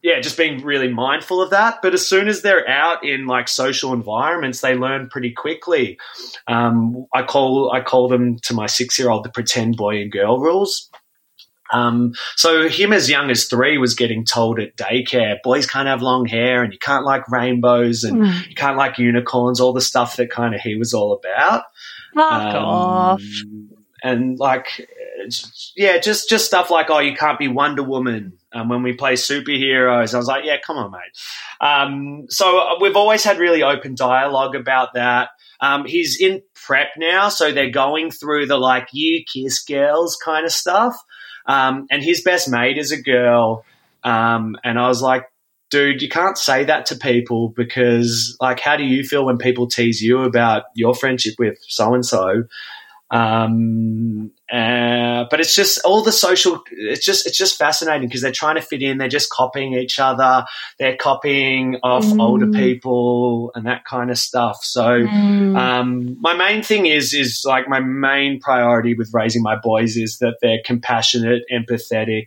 [0.03, 1.81] yeah, just being really mindful of that.
[1.83, 5.99] But as soon as they're out in like social environments, they learn pretty quickly.
[6.47, 10.11] Um, I call I call them to my six year old the pretend boy and
[10.11, 10.91] girl rules.
[11.73, 16.03] Um, so him as young as three was getting told at daycare, boys can't have
[16.03, 20.17] long hair and you can't like rainbows and you can't like unicorns, all the stuff
[20.17, 21.63] that kind of he was all about.
[22.13, 23.23] Fuck Um, off.
[24.03, 24.89] And like,
[25.77, 28.39] yeah, just just stuff like, oh, you can't be Wonder Woman.
[28.53, 31.67] Um, when we play superheroes, I was like, yeah, come on, mate.
[31.67, 35.31] Um, so uh, we've always had really open dialogue about that.
[35.61, 40.45] Um, he's in prep now, so they're going through the like you kiss girls kind
[40.45, 40.97] of stuff.
[41.47, 43.65] Um, and his best mate is a girl.
[44.03, 45.25] Um, and I was like,
[45.71, 49.69] dude, you can't say that to people because, like, how do you feel when people
[49.69, 52.45] tease you about your friendship with so and so?
[53.11, 56.63] Um, uh, but it's just all the social.
[56.71, 58.99] It's just it's just fascinating because they're trying to fit in.
[58.99, 60.45] They're just copying each other.
[60.79, 64.63] They're copying off older people and that kind of stuff.
[64.63, 69.97] So um, my main thing is is like my main priority with raising my boys
[69.97, 72.27] is that they're compassionate, empathetic,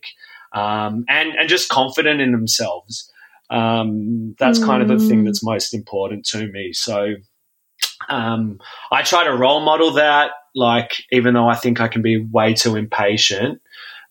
[0.51, 3.09] um, and and just confident in themselves.
[3.49, 6.73] Um, that's kind of the thing that's most important to me.
[6.73, 7.15] So
[8.09, 8.59] um,
[8.91, 10.31] I try to role model that.
[10.55, 13.61] Like, even though I think I can be way too impatient,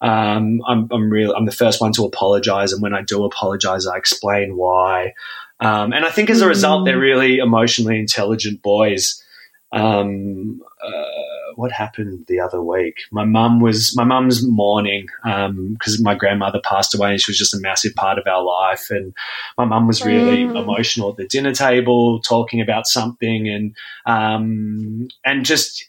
[0.01, 1.32] um, I'm, I'm real.
[1.32, 5.14] I'm the first one to apologize, and when I do apologize, I explain why.
[5.61, 9.22] Um, and I think as a result, they're really emotionally intelligent boys.
[9.70, 12.97] Um, uh, what happened the other week?
[13.12, 17.55] My mum was my mum's mourning because my grandmother passed away, and she was just
[17.55, 18.90] a massive part of our life.
[18.90, 19.14] And
[19.57, 25.45] my mum was really emotional at the dinner table, talking about something, and um, and
[25.45, 25.88] just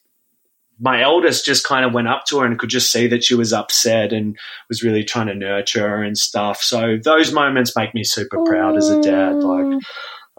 [0.80, 3.36] my eldest just kind of went up to her and could just see that she
[3.36, 4.38] was upset and
[4.70, 6.62] was really trying to nurture her and stuff.
[6.62, 9.36] So those moments make me super proud as a dad.
[9.36, 9.82] Like,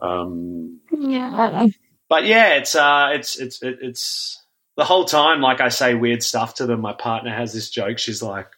[0.03, 1.67] um, Yeah.
[2.09, 4.43] but yeah, it's uh, it's it's it's
[4.77, 5.41] the whole time.
[5.41, 6.81] Like I say weird stuff to them.
[6.81, 7.99] My partner has this joke.
[7.99, 8.49] She's like,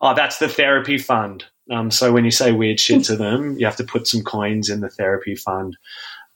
[0.00, 3.66] "Oh, that's the therapy fund." Um, so when you say weird shit to them, you
[3.66, 5.76] have to put some coins in the therapy fund.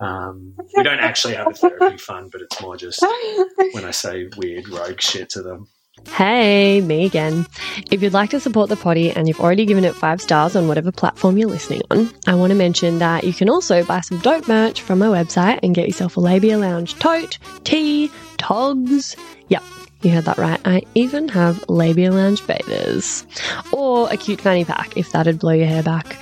[0.01, 3.03] Um, we don't actually have a therapy fund, but it's more just
[3.73, 5.69] when I say weird rogue shit to them.
[6.09, 7.47] Hey, me again.
[7.91, 10.67] If you'd like to support the poddy and you've already given it five stars on
[10.67, 14.19] whatever platform you're listening on, I want to mention that you can also buy some
[14.21, 19.15] dope merch from my website and get yourself a Labia Lounge tote, tea, togs.
[19.49, 19.63] Yep,
[20.03, 20.61] you heard that right.
[20.65, 23.27] I even have Labia Lounge bathers.
[23.71, 26.17] Or a cute fanny pack if that'd blow your hair back.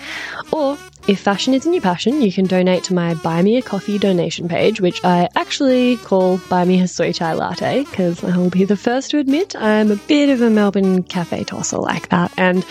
[0.51, 0.77] Or
[1.09, 4.47] if fashion isn't your passion, you can donate to my Buy Me a Coffee donation
[4.47, 8.65] page, which I actually call Buy Me a Sweet Chai Latte, because I will be
[8.65, 12.31] the first to admit I'm a bit of a Melbourne cafe tosser like that.
[12.37, 12.63] And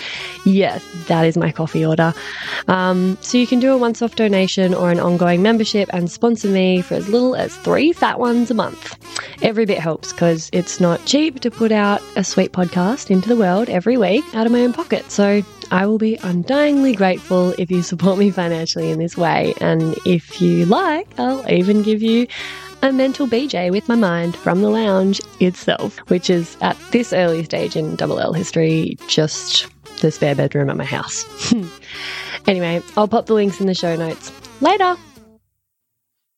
[0.45, 2.13] yes, that is my coffee order.
[2.67, 6.47] Um, so you can do a once off donation or an ongoing membership and sponsor
[6.47, 8.97] me for as little as three fat ones a month.
[9.41, 13.35] Every bit helps because it's not cheap to put out a sweet podcast into the
[13.35, 15.09] world every week out of my own pocket.
[15.09, 19.53] So I will be undyingly grateful if you support me financially in this way.
[19.59, 22.27] And if you like, I'll even give you
[22.81, 27.43] a mental BJ with my mind from the lounge itself, which is at this early
[27.43, 29.67] stage in double L history, just
[29.99, 31.53] the spare bedroom at my house.
[32.47, 34.31] anyway, I'll pop the links in the show notes.
[34.61, 34.95] Later.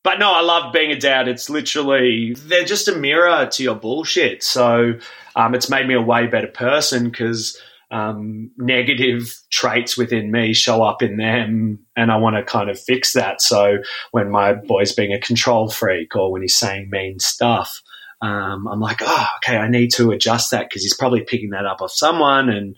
[0.02, 1.28] But no, I love being a dad.
[1.28, 4.42] It's literally they're just a mirror to your bullshit.
[4.42, 4.94] So
[5.36, 7.60] um, it's made me a way better person because
[7.90, 12.78] um, negative traits within me show up in them, and I want to kind of
[12.78, 13.40] fix that.
[13.42, 13.78] So
[14.12, 17.82] when my boy's being a control freak or when he's saying mean stuff,
[18.22, 21.66] um, I'm like, oh, okay, I need to adjust that because he's probably picking that
[21.66, 22.76] up off someone, and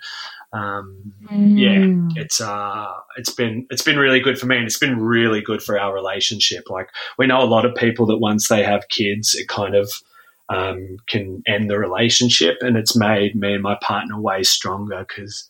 [0.52, 1.86] um, yeah,
[2.22, 2.86] it's uh,
[3.16, 5.92] it's been it's been really good for me, and it's been really good for our
[5.92, 6.70] relationship.
[6.70, 6.88] Like
[7.18, 9.90] we know a lot of people that once they have kids, it kind of
[10.48, 15.48] um, can end the relationship, and it's made me and my partner way stronger because.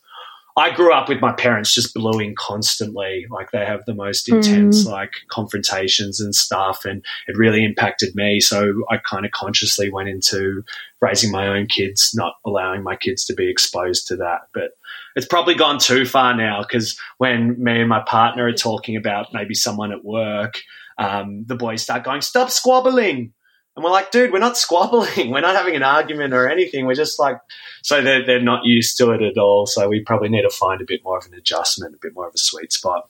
[0.55, 3.25] I grew up with my parents just blowing constantly.
[3.31, 8.39] Like they have the most intense like confrontations and stuff, and it really impacted me.
[8.39, 10.63] So I kind of consciously went into
[11.01, 14.41] raising my own kids, not allowing my kids to be exposed to that.
[14.53, 14.77] But
[15.15, 19.33] it's probably gone too far now because when me and my partner are talking about
[19.33, 20.61] maybe someone at work,
[20.97, 23.33] um, the boys start going, "Stop squabbling."
[23.75, 25.31] And we're like, dude, we're not squabbling.
[25.31, 26.85] We're not having an argument or anything.
[26.85, 27.39] We're just like,
[27.81, 29.65] so they're, they're not used to it at all.
[29.65, 32.27] So we probably need to find a bit more of an adjustment, a bit more
[32.27, 33.09] of a sweet spot.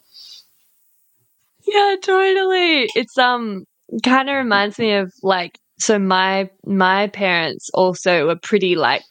[1.68, 2.90] Yeah, totally.
[2.96, 3.66] It's um
[4.04, 9.04] kind of reminds me of like so my my parents also were pretty like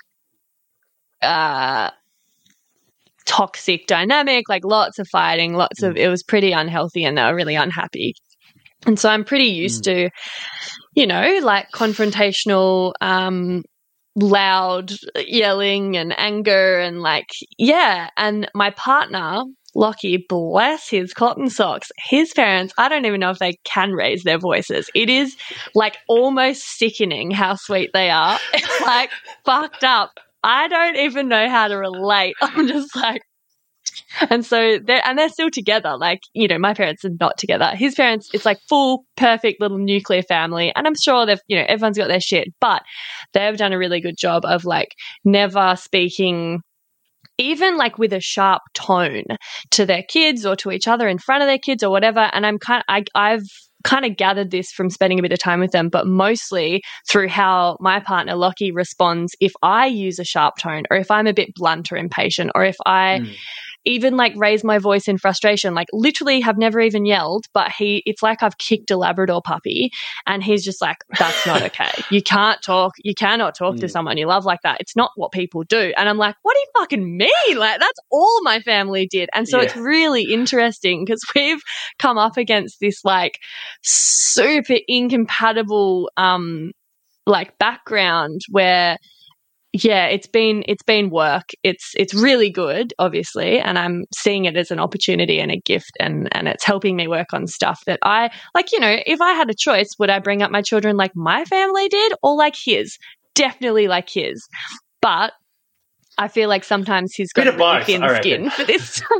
[1.20, 1.90] uh
[3.24, 7.34] toxic dynamic, like lots of fighting, lots of it was pretty unhealthy and they were
[7.34, 8.14] really unhappy.
[8.86, 10.10] And so I'm pretty used to,
[10.94, 13.62] you know, like confrontational um
[14.14, 17.28] loud yelling and anger and like
[17.58, 21.90] yeah, and my partner Lockie, bless his cotton socks.
[21.96, 24.90] His parents, I don't even know if they can raise their voices.
[24.94, 25.36] It is
[25.74, 28.38] like almost sickening how sweet they are.
[28.54, 29.10] It's like
[29.44, 30.10] fucked up.
[30.44, 32.34] I don't even know how to relate.
[32.42, 33.22] I'm just like,
[34.30, 35.96] and so they're and they're still together.
[35.96, 37.72] Like you know, my parents are not together.
[37.74, 41.64] His parents, it's like full perfect little nuclear family, and I'm sure they've you know
[41.68, 42.82] everyone's got their shit, but
[43.32, 46.60] they've done a really good job of like never speaking
[47.38, 49.24] even like with a sharp tone
[49.70, 52.30] to their kids or to each other in front of their kids or whatever.
[52.32, 53.46] And I'm kind of, I, I've
[53.84, 57.28] kind of gathered this from spending a bit of time with them, but mostly through
[57.28, 61.32] how my partner Lockie responds if I use a sharp tone or if I'm a
[61.32, 63.34] bit blunt or impatient or if I Mm.
[63.84, 68.02] Even like raise my voice in frustration, like literally have never even yelled, but he,
[68.06, 69.90] it's like I've kicked a Labrador puppy
[70.26, 72.04] and he's just like, that's not okay.
[72.08, 73.90] You can't talk, you cannot talk to Mm.
[73.90, 74.80] someone you love like that.
[74.80, 75.92] It's not what people do.
[75.96, 77.56] And I'm like, what do you fucking mean?
[77.56, 79.28] Like that's all my family did.
[79.34, 81.60] And so it's really interesting because we've
[81.98, 83.38] come up against this like
[83.82, 86.72] super incompatible, um,
[87.26, 88.98] like background where
[89.72, 91.50] yeah it's been it's been work.
[91.62, 95.92] It's it's really good obviously and i'm seeing it as an opportunity and a gift
[95.98, 99.32] and and it's helping me work on stuff that i like you know if i
[99.32, 102.56] had a choice would i bring up my children like my family did or like
[102.56, 102.98] his?
[103.34, 104.46] Definitely like his.
[105.00, 105.32] But
[106.18, 109.02] i feel like sometimes he's got a of really thin skin for this.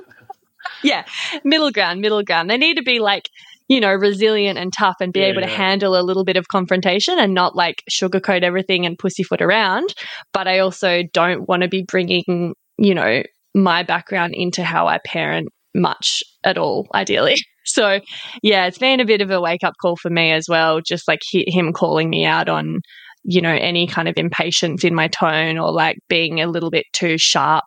[0.85, 1.05] Yeah
[1.45, 2.51] middle ground middle ground.
[2.51, 3.29] They need to be like
[3.69, 5.57] you know, resilient and tough and be Yeah, able to yeah.
[5.57, 9.95] handle a little bit of confrontation and not like sugarcoat everything and pussyfoot around.
[10.33, 13.23] But I also don't want to be bringing, you know,
[13.55, 17.37] my background into how I parent much at all, ideally.
[17.65, 18.01] So,
[18.43, 20.81] yeah, it's been a bit of a wake up call for me as well.
[20.81, 22.81] Just like him calling me out on,
[23.23, 26.87] you know, any kind of impatience in my tone or like being a little bit
[26.93, 27.63] too sharp.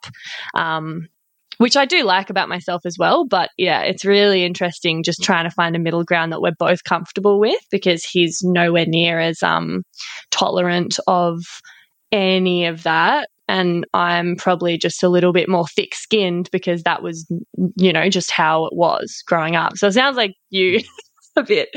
[0.54, 1.08] Um,
[1.58, 3.26] which I do like about myself as well.
[3.26, 6.84] But yeah, it's really interesting just trying to find a middle ground that we're both
[6.84, 9.84] comfortable with because he's nowhere near as um,
[10.32, 11.40] tolerant of
[12.12, 13.30] any of that.
[13.48, 17.32] And I'm probably just a little bit more thick skinned because that was,
[17.76, 19.78] you know, just how it was growing up.
[19.78, 20.80] So it sounds like you
[21.36, 21.70] a bit.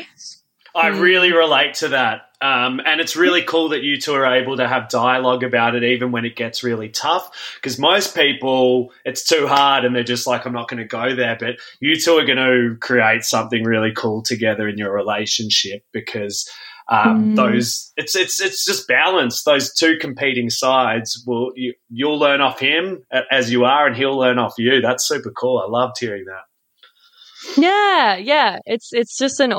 [0.74, 1.00] I Mm.
[1.00, 2.22] really relate to that.
[2.40, 5.82] Um, and it's really cool that you two are able to have dialogue about it
[5.82, 7.30] even when it gets really tough.
[7.56, 11.16] Because most people, it's too hard and they're just like, I'm not going to go
[11.16, 11.36] there.
[11.38, 16.48] But you two are going to create something really cool together in your relationship because.
[16.90, 17.36] Um, Mm.
[17.36, 19.42] Those it's it's it's just balance.
[19.42, 24.16] Those two competing sides will you, you'll learn off him as you are, and he'll
[24.16, 24.80] learn off you.
[24.80, 25.58] That's super cool.
[25.58, 26.44] I loved hearing that.
[27.56, 28.58] Yeah, yeah.
[28.66, 29.52] It's it's just an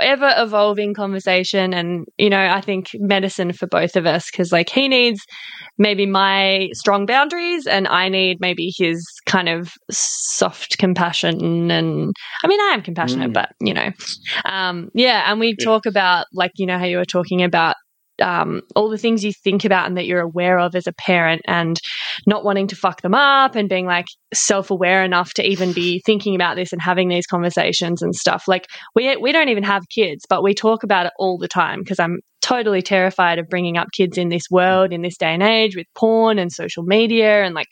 [0.00, 4.68] ever evolving conversation, and you know, I think medicine for both of us because like
[4.70, 5.20] he needs
[5.78, 11.70] maybe my strong boundaries, and I need maybe his kind of soft compassion.
[11.70, 13.34] And I mean, I am compassionate, Mm.
[13.34, 13.90] but you know,
[14.44, 15.30] um, yeah.
[15.30, 15.64] And we Yeah.
[15.64, 17.76] talk about like you know how you were talking about.
[18.20, 21.42] Um, all the things you think about and that you're aware of as a parent,
[21.46, 21.78] and
[22.26, 26.02] not wanting to fuck them up, and being like self aware enough to even be
[26.04, 28.44] thinking about this and having these conversations and stuff.
[28.48, 31.80] Like we we don't even have kids, but we talk about it all the time
[31.80, 35.42] because I'm totally terrified of bringing up kids in this world in this day and
[35.42, 37.66] age with porn and social media and like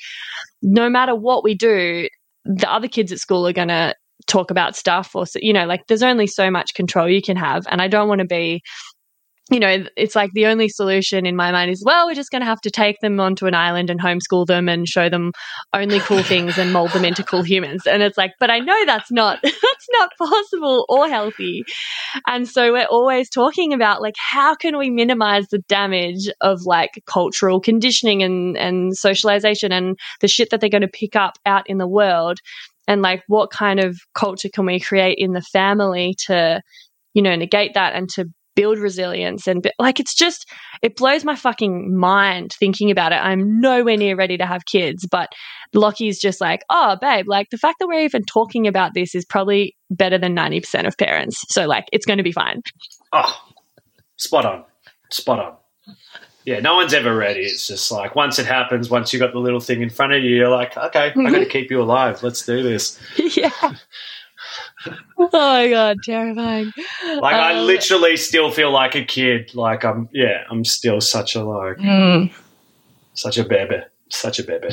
[0.62, 2.09] no matter what we do,
[2.44, 3.94] the other kids at school are going to
[4.26, 7.64] talk about stuff or you know like there's only so much control you can have
[7.68, 8.62] and I don't want to be
[9.51, 12.42] you know, it's like the only solution in my mind is, well, we're just going
[12.42, 15.30] to have to take them onto an island and homeschool them and show them
[15.72, 17.86] only cool things and mold them into cool humans.
[17.86, 21.64] And it's like, but I know that's not, that's not possible or healthy.
[22.26, 27.01] And so we're always talking about like, how can we minimize the damage of like
[27.07, 31.70] cultural conditioning and, and socialization and the shit that they're going to pick up out
[31.70, 32.40] in the world?
[32.88, 36.61] And like, what kind of culture can we create in the family to,
[37.14, 38.26] you know, negate that and to
[38.57, 40.50] build resilience and like it's just
[40.82, 45.07] it blows my fucking mind thinking about it i'm nowhere near ready to have kids
[45.09, 45.28] but
[45.74, 49.24] lockie's just like oh babe like the fact that we're even talking about this is
[49.24, 52.61] probably better than 90% of parents so like it's going to be fine
[53.12, 53.44] Oh,
[54.16, 54.64] spot on.
[55.11, 55.57] Spot on.
[56.44, 57.40] Yeah, no one's ever ready.
[57.40, 60.22] It's just like once it happens, once you've got the little thing in front of
[60.22, 61.48] you, you're like, okay, I got to mm-hmm.
[61.48, 62.22] keep you alive.
[62.22, 63.00] Let's do this.
[63.36, 63.50] yeah
[65.18, 66.72] oh my god terrifying
[67.20, 69.54] Like I Um, literally still feel like a kid.
[69.54, 72.32] Like I'm, yeah, I'm still such a like, mm.
[73.14, 73.80] such a baby,
[74.11, 74.68] such a baby.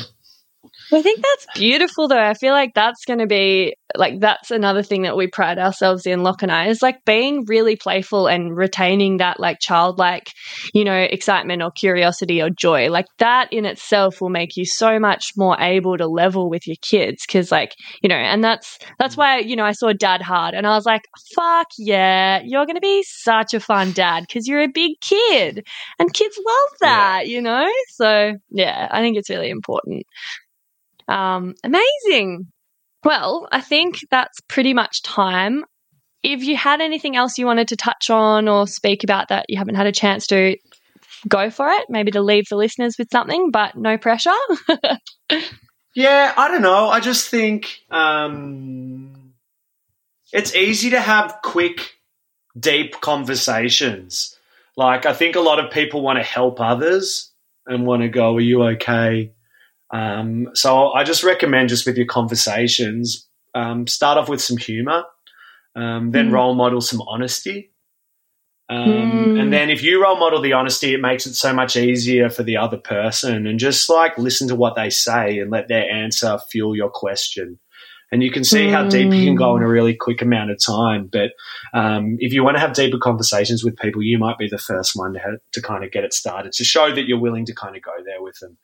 [0.92, 2.22] I think that's beautiful, though.
[2.22, 6.06] I feel like that's going to be like that's another thing that we pride ourselves
[6.06, 10.30] in, Locke and I, is like being really playful and retaining that like childlike,
[10.72, 12.90] you know, excitement or curiosity or joy.
[12.90, 16.76] Like that in itself will make you so much more able to level with your
[16.82, 20.54] kids because, like, you know, and that's that's why you know I saw Dad Hard
[20.54, 21.02] and I was like,
[21.34, 25.66] fuck yeah, you're going to be such a fun dad because you're a big kid
[25.98, 27.70] and kids love that, you know.
[27.90, 30.04] So yeah, I think it's really important.
[31.08, 32.46] Um, amazing.
[33.04, 35.64] Well, I think that's pretty much time.
[36.22, 39.58] If you had anything else you wanted to touch on or speak about that you
[39.58, 40.56] haven't had a chance to,
[41.26, 41.86] go for it.
[41.88, 44.30] Maybe to leave the listeners with something, but no pressure.
[45.94, 46.88] Yeah, I don't know.
[46.88, 49.32] I just think um,
[50.32, 51.94] it's easy to have quick,
[52.58, 54.36] deep conversations.
[54.76, 57.30] Like, I think a lot of people want to help others
[57.64, 59.30] and want to go, Are you okay?
[59.94, 65.04] Um, so I just recommend just with your conversations, um, start off with some humor,
[65.76, 66.32] um, then Mm.
[66.32, 67.70] role model some honesty.
[68.68, 69.40] Um, Mm.
[69.40, 72.42] And then if you role model the honesty, it makes it so much easier for
[72.42, 76.38] the other person and just like listen to what they say and let their answer
[76.50, 77.60] fuel your question.
[78.10, 80.58] And you can see how deep you can go in a really quick amount of
[80.64, 81.08] time.
[81.10, 81.32] But
[81.72, 84.92] um, if you want to have deeper conversations with people, you might be the first
[84.94, 87.54] one to, have, to kind of get it started to show that you're willing to
[87.54, 88.56] kind of go there with them.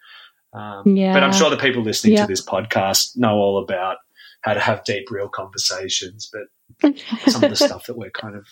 [0.52, 1.12] Um, Yeah.
[1.12, 2.22] But I'm sure the people listening Yeah.
[2.22, 3.98] to this podcast know all about
[4.42, 6.30] how to have deep, real conversations.
[6.32, 6.94] But
[7.30, 8.46] some of the stuff that we're kind of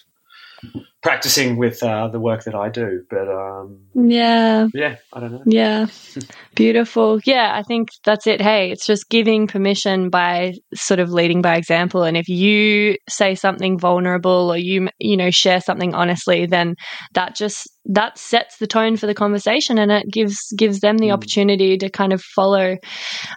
[1.02, 3.04] practicing with uh, the work that I do.
[3.08, 4.66] But um, Yeah.
[4.74, 5.42] yeah, I don't know.
[5.46, 5.86] Yeah.
[6.56, 7.20] Beautiful.
[7.24, 8.40] Yeah, I think that's it.
[8.42, 12.02] Hey, it's just giving permission by sort of leading by example.
[12.02, 16.74] And if you say something vulnerable or you, you know, share something honestly, then
[17.14, 21.08] that just, that sets the tone for the conversation and it gives, gives them the
[21.08, 21.12] Mm.
[21.14, 22.76] opportunity to kind of follow,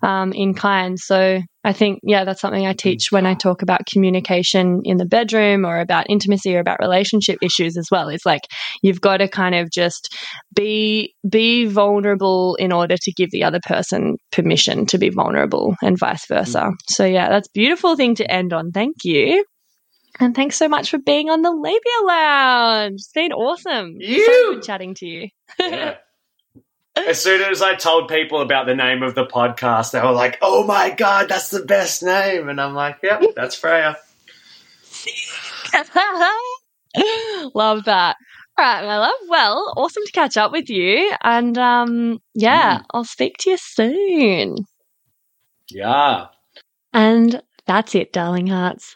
[0.01, 0.97] um, in kind.
[0.99, 5.05] So I think, yeah, that's something I teach when I talk about communication in the
[5.05, 8.10] bedroom or about intimacy or about relationship issues as well.
[8.10, 8.41] It's like,
[8.82, 10.16] you've got to kind of just
[10.56, 15.97] be be vulnerable in order to give the other person permission to be vulnerable and
[15.97, 16.62] vice versa.
[16.62, 16.74] Mm.
[16.88, 18.72] So yeah, that's a beautiful thing to end on.
[18.72, 19.43] Thank you.
[20.20, 22.95] And thanks so much for being on the Labia Lounge.
[22.95, 23.97] It's been awesome.
[23.99, 24.52] So You.
[24.54, 25.30] good chatting to you.
[25.60, 25.95] Yeah.
[26.95, 30.38] As soon as I told people about the name of the podcast, they were like,
[30.41, 33.97] "Oh my god, that's the best name!" And I'm like, "Yep, that's Freya."
[37.55, 38.17] love that.
[38.57, 39.11] All right, my love.
[39.29, 41.11] Well, awesome to catch up with you.
[41.23, 44.57] And um, yeah, I'll speak to you soon.
[45.69, 46.27] Yeah.
[46.93, 48.95] And that's it, darling hearts.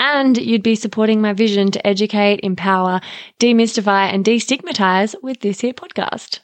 [0.00, 3.00] And you'd be supporting my vision to educate, empower,
[3.38, 6.40] demystify, and destigmatize with this here podcast.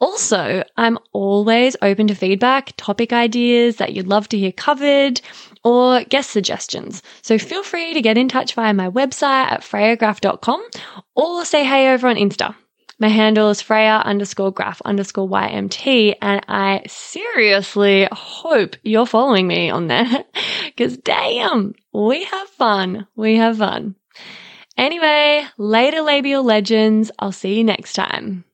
[0.00, 5.20] Also, I'm always open to feedback, topic ideas that you'd love to hear covered,
[5.64, 7.02] or guest suggestions.
[7.20, 10.64] So feel free to get in touch via my website at freyagraph.com
[11.14, 12.54] or say hey over on Insta.
[13.00, 19.70] My handle is Freya underscore graph underscore YMT, and I seriously hope you're following me
[19.70, 20.24] on there
[20.66, 23.06] because damn, we have fun.
[23.14, 23.94] We have fun.
[24.76, 27.12] Anyway, later labial legends.
[27.20, 28.44] I'll see you next time.